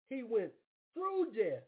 he 0.08 0.22
went 0.22 0.50
through 0.94 1.32
death. 1.36 1.62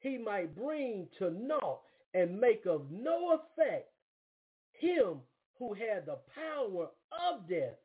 He 0.00 0.16
might 0.18 0.56
bring 0.56 1.08
to 1.18 1.30
naught 1.30 1.80
and 2.14 2.40
make 2.40 2.64
of 2.66 2.82
no 2.90 3.34
effect 3.34 3.88
him 4.72 5.20
who 5.58 5.74
had 5.74 6.06
the 6.06 6.18
power 6.34 6.88
of 7.12 7.48
death, 7.48 7.76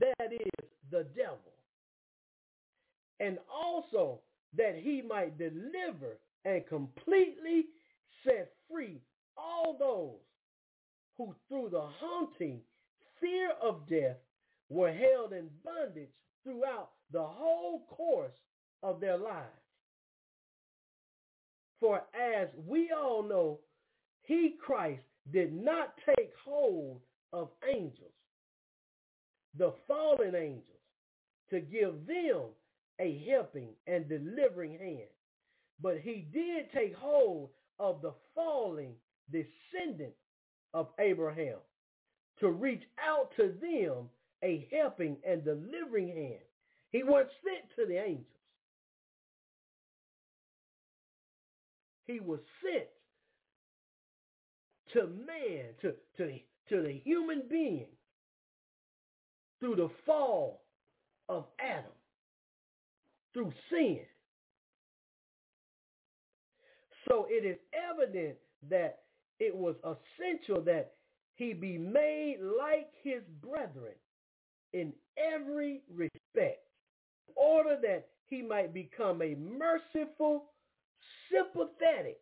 that 0.00 0.32
is 0.32 0.68
the 0.90 1.06
devil. 1.14 1.38
And 3.20 3.38
also 3.52 4.20
that 4.56 4.76
he 4.76 5.02
might 5.02 5.38
deliver 5.38 6.18
and 6.44 6.66
completely 6.66 7.66
set 8.24 8.52
free 8.70 9.00
all 9.36 9.76
those 9.78 10.20
who 11.16 11.34
through 11.48 11.70
the 11.70 11.88
haunting 12.00 12.60
fear 13.20 13.50
of 13.62 13.88
death 13.88 14.16
were 14.68 14.92
held 14.92 15.32
in 15.32 15.48
bondage 15.64 16.10
throughout 16.42 16.90
the 17.12 17.22
whole 17.22 17.86
course 17.88 18.36
of 18.82 19.00
their 19.00 19.16
lives. 19.16 19.48
For 21.80 22.02
as 22.14 22.48
we 22.66 22.90
all 22.96 23.22
know, 23.22 23.60
he, 24.22 24.54
Christ, 24.60 25.02
did 25.32 25.52
not 25.52 25.94
take 26.06 26.32
hold 26.44 27.00
of 27.32 27.48
angels, 27.68 28.12
the 29.56 29.72
fallen 29.86 30.34
angels, 30.34 30.64
to 31.50 31.60
give 31.60 32.06
them 32.06 32.42
a 33.00 33.24
helping 33.28 33.70
and 33.86 34.08
delivering 34.08 34.78
hand. 34.78 35.08
But 35.80 35.98
he 35.98 36.26
did 36.32 36.72
take 36.72 36.94
hold 36.94 37.50
of 37.78 38.00
the 38.02 38.14
falling 38.34 38.94
descendant 39.30 40.14
of 40.72 40.88
Abraham, 40.98 41.58
to 42.40 42.50
reach 42.50 42.82
out 43.04 43.30
to 43.36 43.54
them 43.60 44.08
a 44.42 44.68
helping 44.72 45.16
and 45.26 45.44
delivering 45.44 46.08
hand. 46.08 46.42
He 46.90 47.02
was 47.02 47.26
sent 47.42 47.70
to 47.76 47.86
the 47.86 48.00
angels. 48.00 48.26
He 52.06 52.20
was 52.20 52.40
sent 52.62 52.88
to 54.92 55.06
man, 55.26 55.64
to, 55.80 55.94
to, 56.18 56.38
to 56.68 56.82
the 56.82 57.00
human 57.04 57.42
being 57.48 57.86
through 59.60 59.76
the 59.76 59.90
fall 60.06 60.62
of 61.28 61.46
Adam, 61.58 61.90
through 63.34 63.52
sin. 63.68 64.00
So 67.08 67.26
it 67.28 67.44
is 67.44 67.58
evident 67.92 68.36
that 68.70 69.00
it 69.38 69.54
was 69.54 69.74
essential 69.84 70.62
that 70.64 70.92
he 71.34 71.52
be 71.52 71.76
made 71.76 72.38
like 72.40 72.88
his 73.02 73.22
brethren 73.42 73.94
in 74.72 74.92
every 75.18 75.82
respect, 75.92 76.66
in 77.28 77.34
order 77.36 77.76
that 77.82 78.06
he 78.26 78.40
might 78.40 78.72
become 78.72 79.20
a 79.20 79.34
merciful, 79.34 80.46
sympathetic, 81.30 82.18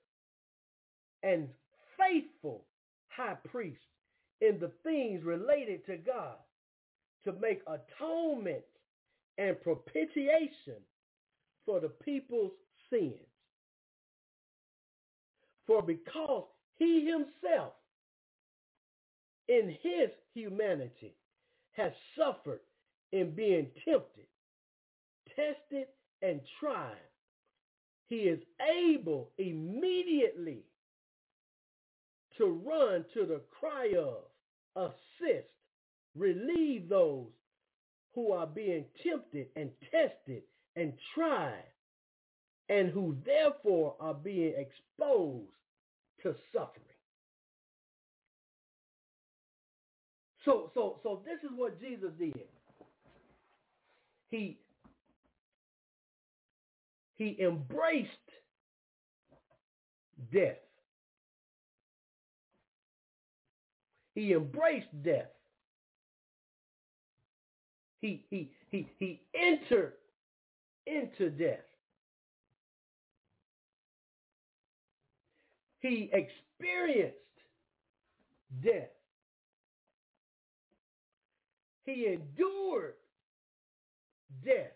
and 1.22 1.48
faithful 1.96 2.64
high 3.08 3.36
priest 3.50 3.78
in 4.40 4.58
the 4.58 4.72
things 4.82 5.22
related 5.22 5.86
to 5.86 5.96
God 5.98 6.36
to 7.24 7.32
make 7.34 7.62
atonement 7.66 8.64
and 9.38 9.60
propitiation 9.62 10.80
for 11.66 11.80
the 11.80 11.88
people's 11.88 12.52
sins. 12.90 13.14
For 15.66 15.82
because 15.82 16.44
he 16.78 17.06
himself 17.06 17.72
in 19.48 19.76
his 19.82 20.10
humanity 20.34 21.14
has 21.72 21.92
suffered 22.18 22.60
in 23.12 23.34
being 23.34 23.68
tempted, 23.84 24.26
tested, 25.36 25.86
and 26.22 26.40
tried, 26.60 26.96
he 28.08 28.16
is 28.16 28.40
able 28.84 29.30
immediately 29.38 30.64
to 32.38 32.46
run 32.46 33.04
to 33.14 33.26
the 33.26 33.40
cry 33.58 33.94
of, 33.98 34.24
assist, 34.76 35.48
relieve 36.16 36.88
those 36.88 37.28
who 38.14 38.32
are 38.32 38.46
being 38.46 38.84
tempted 39.02 39.46
and 39.56 39.70
tested 39.90 40.42
and 40.76 40.92
tried 41.14 41.64
and 42.68 42.90
who 42.90 43.16
therefore 43.24 43.94
are 44.00 44.14
being 44.14 44.54
exposed 44.56 45.50
to 46.22 46.34
suffering. 46.52 46.82
So, 50.44 50.70
so, 50.74 50.98
so 51.02 51.22
this 51.24 51.38
is 51.44 51.56
what 51.56 51.80
Jesus 51.80 52.10
did. 52.18 52.32
He, 54.30 54.58
he 57.16 57.36
embraced 57.40 58.08
death. 60.32 60.56
He 64.14 64.32
embraced 64.32 64.88
death. 65.04 65.30
He, 68.00 68.24
he, 68.30 68.50
he, 68.70 68.88
he 68.98 69.20
entered 69.34 69.92
into 70.86 71.30
death. 71.30 71.58
He 75.80 76.10
experienced 76.12 77.16
death. 78.62 78.90
He 81.84 82.06
endured 82.06 82.94
death. 84.44 84.72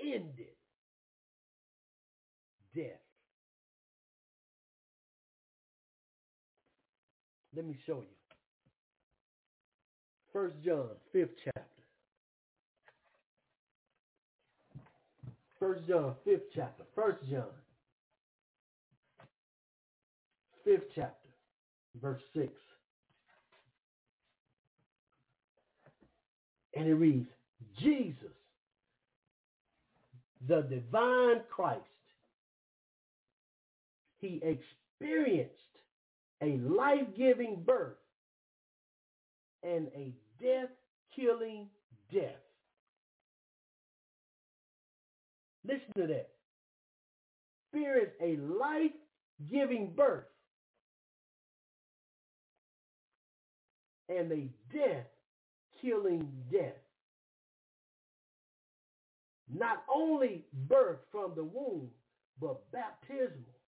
Ended 0.00 0.56
death. 2.74 2.84
Let 7.54 7.66
me 7.66 7.76
show 7.86 7.98
you. 7.98 8.16
First 10.32 10.56
John, 10.64 10.88
fifth 11.12 11.34
chapter. 11.44 11.81
First 15.62 15.86
John, 15.86 16.16
fifth 16.24 16.50
chapter. 16.52 16.82
First 16.92 17.18
John, 17.30 17.44
fifth 20.64 20.86
chapter, 20.92 21.28
verse 22.02 22.20
six. 22.34 22.52
And 26.74 26.88
it 26.88 26.94
reads, 26.94 27.28
Jesus, 27.78 28.16
the 30.48 30.62
divine 30.62 31.42
Christ, 31.48 31.80
he 34.18 34.42
experienced 34.42 35.52
a 36.42 36.56
life-giving 36.56 37.62
birth 37.64 37.98
and 39.62 39.86
a 39.94 40.12
death-killing 40.42 41.68
death. 42.12 42.32
Listen 45.66 45.92
to 45.96 46.06
that. 46.08 46.30
Experienced 47.72 48.16
a 48.20 48.36
life-giving 48.36 49.94
birth 49.94 50.24
and 54.08 54.30
a 54.32 54.50
death-killing 54.72 56.28
death. 56.50 56.76
Not 59.54 59.84
only 59.94 60.44
birth 60.68 60.98
from 61.10 61.34
the 61.34 61.44
womb, 61.44 61.90
but 62.40 62.70
baptismal 62.72 63.60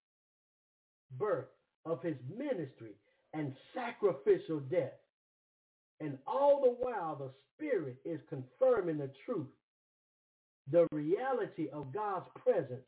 birth 1.17 1.47
of 1.85 2.01
his 2.03 2.17
ministry 2.37 2.95
and 3.33 3.55
sacrificial 3.73 4.59
death. 4.59 4.93
And 5.99 6.17
all 6.27 6.61
the 6.61 6.71
while, 6.71 7.15
the 7.15 7.31
Spirit 7.55 7.97
is 8.03 8.19
confirming 8.29 8.97
the 8.97 9.11
truth, 9.25 9.47
the 10.71 10.87
reality 10.91 11.67
of 11.71 11.93
God's 11.93 12.27
presence 12.43 12.85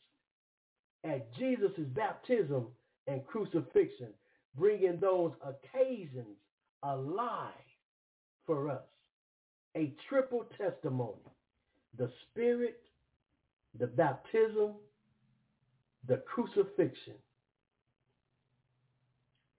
at 1.03 1.34
Jesus' 1.36 1.71
baptism 1.93 2.67
and 3.07 3.25
crucifixion, 3.25 4.13
bringing 4.55 4.99
those 4.99 5.32
occasions 5.45 6.38
alive 6.84 7.53
for 8.45 8.69
us. 8.69 8.84
A 9.75 9.93
triple 10.09 10.45
testimony, 10.57 11.21
the 11.97 12.09
Spirit, 12.30 12.82
the 13.80 13.88
baptism, 13.88 14.73
the 16.07 16.17
crucifixion, 16.17 17.13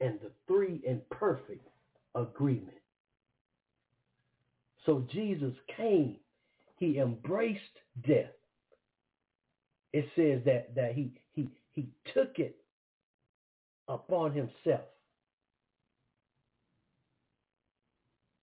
and 0.01 0.19
the 0.21 0.31
three 0.47 0.81
in 0.85 1.01
perfect 1.11 1.67
agreement. 2.15 2.79
So 4.87 5.07
Jesus 5.13 5.55
came. 5.77 6.17
He 6.79 6.99
embraced 6.99 7.61
death. 8.07 8.31
It 9.93 10.07
says 10.15 10.43
that, 10.45 10.75
that 10.77 10.93
he, 10.95 11.13
he, 11.33 11.51
he 11.73 11.89
took 12.15 12.39
it 12.39 12.57
upon 13.89 14.33
himself. 14.33 14.87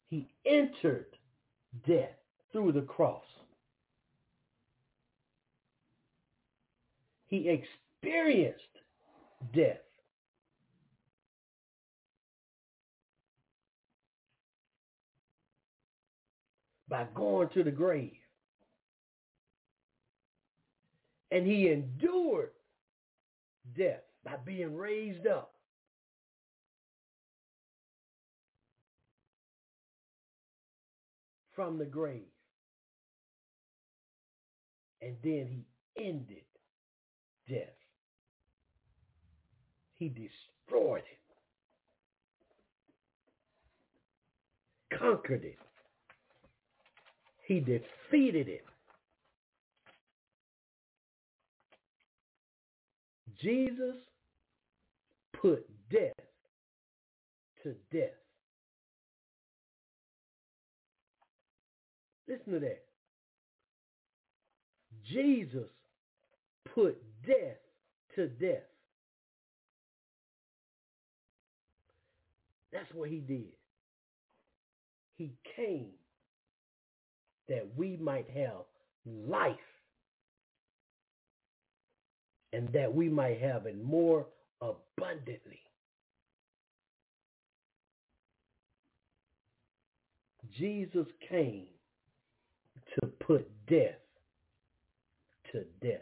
He 0.10 0.28
entered 0.46 1.08
death 1.88 2.18
through 2.52 2.74
the 2.74 2.82
cross. 2.82 3.24
He 7.28 7.50
experienced 7.50 8.62
death. 9.54 9.78
by 16.88 17.06
going 17.16 17.50
to 17.50 17.64
the 17.64 17.72
grave. 17.72 18.12
And 21.32 21.46
he 21.46 21.70
endured 21.70 22.52
death 23.76 24.04
by 24.24 24.36
being 24.46 24.76
raised 24.76 25.28
up. 25.28 25.56
from 31.56 31.78
the 31.78 31.86
grave. 31.86 32.22
And 35.02 35.16
then 35.24 35.48
he 35.48 35.66
ended 36.06 36.44
death. 37.48 37.70
He 39.98 40.10
destroyed 40.10 41.04
it, 44.92 44.98
conquered 44.98 45.46
it. 45.46 45.58
He 47.48 47.60
defeated 47.60 48.50
it. 48.50 48.66
Jesus 53.42 53.96
put 55.42 55.66
death 55.90 56.14
to 57.64 57.76
death. 57.92 58.10
Listen 62.28 62.54
to 62.54 62.60
that. 62.60 62.84
Jesus 65.12 65.70
put 66.74 66.98
death 67.26 67.58
to 68.16 68.28
death. 68.28 68.64
That's 72.72 72.92
what 72.94 73.10
he 73.10 73.20
did. 73.20 73.54
He 75.18 75.34
came 75.56 75.92
that 77.48 77.66
we 77.76 77.96
might 77.98 78.30
have 78.36 78.66
life 79.06 79.56
and 82.56 82.72
that 82.72 82.94
we 82.94 83.10
might 83.10 83.42
have 83.42 83.66
it 83.66 83.84
more 83.84 84.26
abundantly. 84.62 85.60
Jesus 90.58 91.06
came 91.30 91.68
to 92.96 93.08
put 93.08 93.46
death 93.68 94.00
to 95.52 95.66
death. 95.82 96.00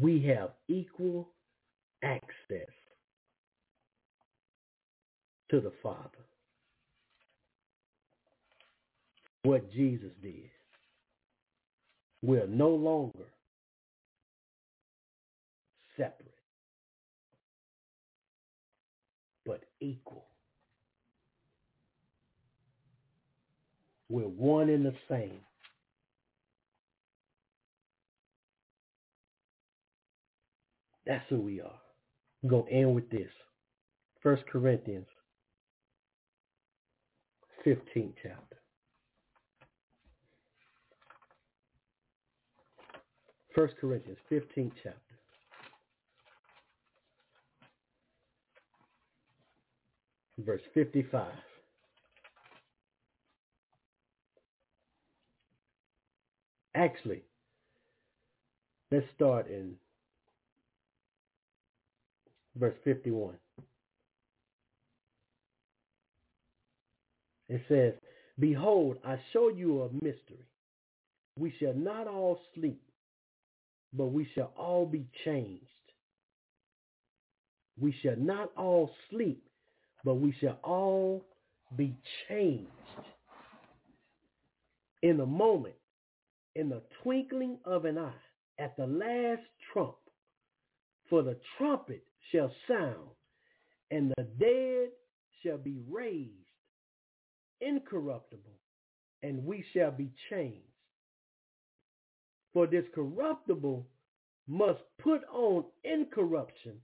We 0.00 0.22
have 0.22 0.52
equal 0.68 1.28
access 2.02 2.72
to 5.50 5.60
the 5.60 5.72
Father. 5.82 6.23
What 9.44 9.72
Jesus 9.72 10.10
did. 10.22 10.50
We're 12.22 12.46
no 12.46 12.70
longer 12.70 13.26
separate, 15.96 16.34
but 19.46 19.62
equal. 19.80 20.24
We're 24.08 24.24
one 24.28 24.70
in 24.70 24.84
the 24.84 24.94
same. 25.08 25.40
That's 31.06 31.24
who 31.28 31.40
we 31.40 31.60
are. 31.60 31.80
I'm 32.42 32.48
going 32.48 32.66
to 32.66 32.72
end 32.72 32.94
with 32.94 33.10
this. 33.10 33.30
First 34.22 34.44
Corinthians 34.50 35.06
15th 37.66 38.14
chapter. 38.22 38.43
First 43.54 43.74
Corinthians 43.80 44.18
15th 44.30 44.72
chapter. 44.82 44.98
Verse 50.38 50.62
55. 50.74 51.26
Actually, 56.74 57.22
let's 58.90 59.06
start 59.14 59.46
in 59.48 59.74
verse 62.56 62.74
51. 62.82 63.34
It 67.48 67.60
says, 67.68 67.92
Behold, 68.40 68.96
I 69.06 69.20
show 69.32 69.48
you 69.48 69.82
a 69.82 69.92
mystery. 69.92 70.44
We 71.38 71.54
shall 71.60 71.74
not 71.74 72.08
all 72.08 72.40
sleep, 72.54 72.82
but 73.96 74.06
we 74.06 74.28
shall 74.34 74.52
all 74.56 74.86
be 74.86 75.06
changed. 75.24 75.64
We 77.80 77.94
shall 78.02 78.16
not 78.16 78.50
all 78.56 78.90
sleep, 79.10 79.42
but 80.04 80.14
we 80.14 80.34
shall 80.40 80.58
all 80.62 81.24
be 81.76 81.96
changed. 82.28 82.70
In 85.02 85.20
a 85.20 85.26
moment, 85.26 85.74
in 86.54 86.68
the 86.68 86.82
twinkling 87.02 87.58
of 87.64 87.84
an 87.84 87.98
eye, 87.98 88.12
at 88.58 88.76
the 88.76 88.86
last 88.86 89.42
trump, 89.72 89.96
for 91.10 91.22
the 91.22 91.36
trumpet 91.58 92.04
shall 92.30 92.50
sound, 92.68 93.10
and 93.90 94.12
the 94.16 94.24
dead 94.38 94.90
shall 95.42 95.58
be 95.58 95.80
raised 95.90 96.32
incorruptible, 97.60 98.58
and 99.22 99.44
we 99.44 99.64
shall 99.72 99.90
be 99.90 100.10
changed. 100.30 100.73
For 102.54 102.68
this 102.68 102.84
corruptible 102.94 103.84
must 104.46 104.80
put 105.02 105.22
on 105.24 105.64
incorruption, 105.82 106.80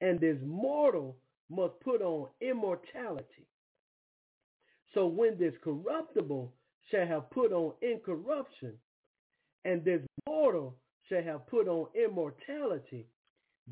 and 0.00 0.20
this 0.20 0.38
mortal 0.46 1.16
must 1.50 1.78
put 1.80 2.00
on 2.00 2.28
immortality. 2.40 3.48
So 4.94 5.06
when 5.08 5.36
this 5.38 5.54
corruptible 5.64 6.54
shall 6.90 7.06
have 7.06 7.30
put 7.30 7.52
on 7.52 7.72
incorruption, 7.82 8.74
and 9.64 9.84
this 9.84 10.02
mortal 10.28 10.76
shall 11.08 11.22
have 11.22 11.48
put 11.48 11.66
on 11.66 11.88
immortality, 11.96 13.08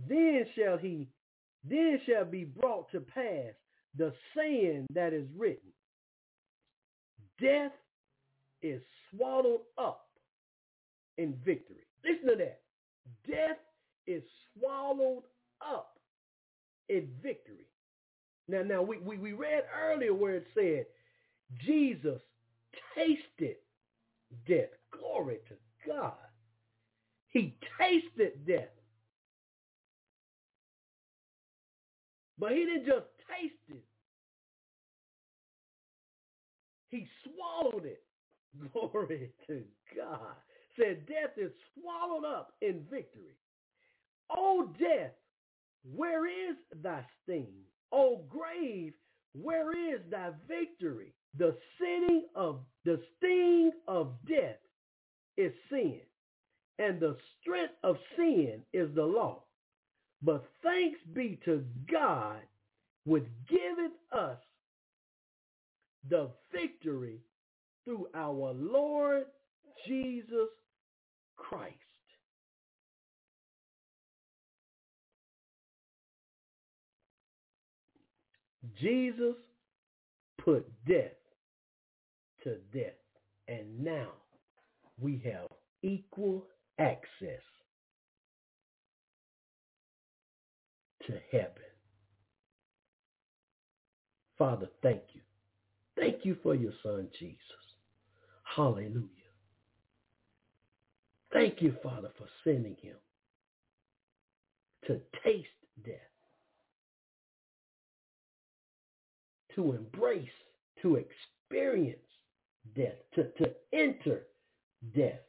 then 0.08 0.46
shall 0.56 0.78
he, 0.78 1.06
then 1.62 2.00
shall 2.06 2.24
be 2.24 2.44
brought 2.44 2.90
to 2.90 3.00
pass 3.00 3.54
the 3.96 4.12
saying 4.36 4.86
that 4.94 5.12
is 5.12 5.28
written. 5.36 5.70
Death 7.40 7.72
is 8.62 8.82
swallowed 9.10 9.60
up 9.78 10.09
in 11.20 11.34
victory. 11.44 11.84
Listen 12.04 12.28
to 12.30 12.36
that. 12.36 12.60
Death 13.28 13.58
is 14.06 14.22
swallowed 14.58 15.24
up 15.60 15.98
in 16.88 17.08
victory. 17.22 17.66
Now, 18.48 18.62
now 18.62 18.82
we, 18.82 18.98
we, 18.98 19.18
we 19.18 19.32
read 19.32 19.64
earlier 19.78 20.14
where 20.14 20.36
it 20.36 20.46
said 20.54 20.86
Jesus 21.64 22.20
tasted 22.96 23.56
death. 24.48 24.70
Glory 24.98 25.38
to 25.48 25.54
God. 25.86 26.14
He 27.28 27.56
tasted 27.78 28.46
death. 28.46 28.68
But 32.38 32.52
he 32.52 32.64
didn't 32.64 32.86
just 32.86 33.06
taste 33.28 33.54
it. 33.68 33.84
He 36.88 37.06
swallowed 37.24 37.84
it. 37.84 38.02
Glory 38.72 39.30
to 39.46 39.62
God. 39.96 40.36
Said 40.80 41.06
death 41.06 41.36
is 41.36 41.50
swallowed 41.74 42.24
up 42.24 42.54
in 42.62 42.84
victory. 42.90 43.36
O 44.30 44.70
death, 44.78 45.12
where 45.94 46.26
is 46.26 46.56
thy 46.82 47.04
sting? 47.22 47.52
O 47.92 48.24
grave, 48.28 48.94
where 49.34 49.72
is 49.72 50.00
thy 50.10 50.30
victory? 50.48 51.12
The 51.36 51.54
sitting 51.78 52.24
of 52.34 52.60
the 52.84 53.00
sting 53.18 53.72
of 53.88 54.12
death 54.26 54.58
is 55.36 55.52
sin, 55.68 56.00
and 56.78 56.98
the 56.98 57.16
strength 57.40 57.74
of 57.82 57.96
sin 58.16 58.62
is 58.72 58.88
the 58.94 59.04
law. 59.04 59.42
But 60.22 60.44
thanks 60.62 60.98
be 61.12 61.38
to 61.44 61.64
God, 61.90 62.40
which 63.04 63.26
giveth 63.48 63.92
us 64.12 64.38
the 66.08 66.30
victory 66.52 67.20
through 67.84 68.08
our 68.14 68.52
Lord 68.54 69.24
Jesus 69.86 70.48
Christ. 71.40 71.74
Jesus 78.80 79.34
put 80.44 80.66
death 80.86 81.16
to 82.44 82.56
death, 82.72 82.92
and 83.48 83.82
now 83.82 84.08
we 85.00 85.22
have 85.24 85.48
equal 85.82 86.46
access 86.78 87.42
to 91.06 91.12
heaven. 91.32 91.50
Father, 94.38 94.68
thank 94.82 95.02
you. 95.12 95.20
Thank 95.96 96.24
you 96.24 96.36
for 96.42 96.54
your 96.54 96.72
son, 96.82 97.08
Jesus. 97.18 97.38
Hallelujah. 98.56 99.19
Thank 101.32 101.62
you, 101.62 101.76
Father, 101.82 102.10
for 102.18 102.26
sending 102.44 102.76
him 102.82 102.96
to 104.86 105.00
taste 105.24 105.48
death, 105.84 105.94
to 109.54 109.72
embrace, 109.72 110.28
to 110.82 110.96
experience 110.96 111.98
death, 112.76 112.96
to, 113.14 113.24
to 113.38 113.54
enter 113.72 114.22
death, 114.94 115.20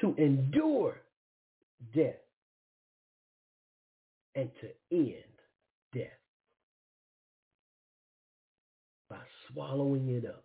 to 0.00 0.14
endure 0.18 0.96
death, 1.94 2.14
and 4.34 4.50
to 4.60 4.68
end 4.92 5.22
death 5.94 6.06
by 9.08 9.20
swallowing 9.52 10.08
it 10.10 10.26
up 10.26 10.44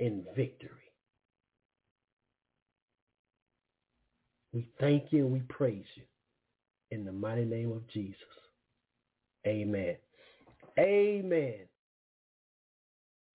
in 0.00 0.24
victory. 0.36 0.91
We 4.52 4.68
thank 4.80 5.12
you 5.12 5.24
and 5.24 5.32
we 5.32 5.40
praise 5.48 5.84
you 5.94 6.04
in 6.90 7.04
the 7.04 7.12
mighty 7.12 7.44
name 7.44 7.72
of 7.72 7.86
Jesus. 7.88 8.16
Amen. 9.46 9.96
Amen. 10.78 11.60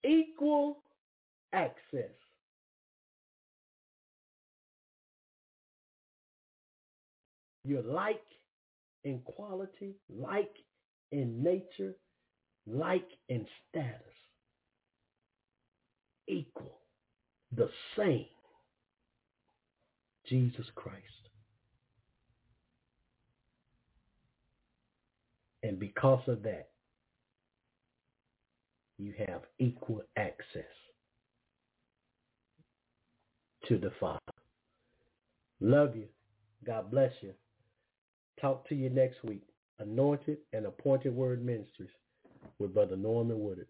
Equal 0.03 0.79
access. 1.53 2.11
You're 7.65 7.83
like 7.83 8.21
in 9.03 9.19
quality, 9.25 9.95
like 10.09 10.51
in 11.11 11.43
nature, 11.43 11.95
like 12.65 13.07
in 13.29 13.45
status. 13.69 14.01
Equal. 16.27 16.79
The 17.55 17.69
same. 17.97 18.25
Jesus 20.27 20.65
Christ. 20.75 21.03
And 25.63 25.79
because 25.79 26.21
of 26.27 26.43
that, 26.43 26.69
you 28.97 29.13
have 29.27 29.41
equal 29.59 30.01
access 30.17 30.63
to 33.67 33.77
the 33.77 33.91
Father. 33.99 34.19
Love 35.59 35.95
you. 35.95 36.07
God 36.65 36.91
bless 36.91 37.11
you. 37.21 37.33
Talk 38.39 38.67
to 38.69 38.75
you 38.75 38.89
next 38.89 39.23
week. 39.23 39.43
Anointed 39.79 40.37
and 40.53 40.65
Appointed 40.65 41.15
Word 41.15 41.45
Ministries 41.45 41.89
with 42.59 42.73
Brother 42.73 42.95
Norman 42.95 43.39
Woodard. 43.39 43.67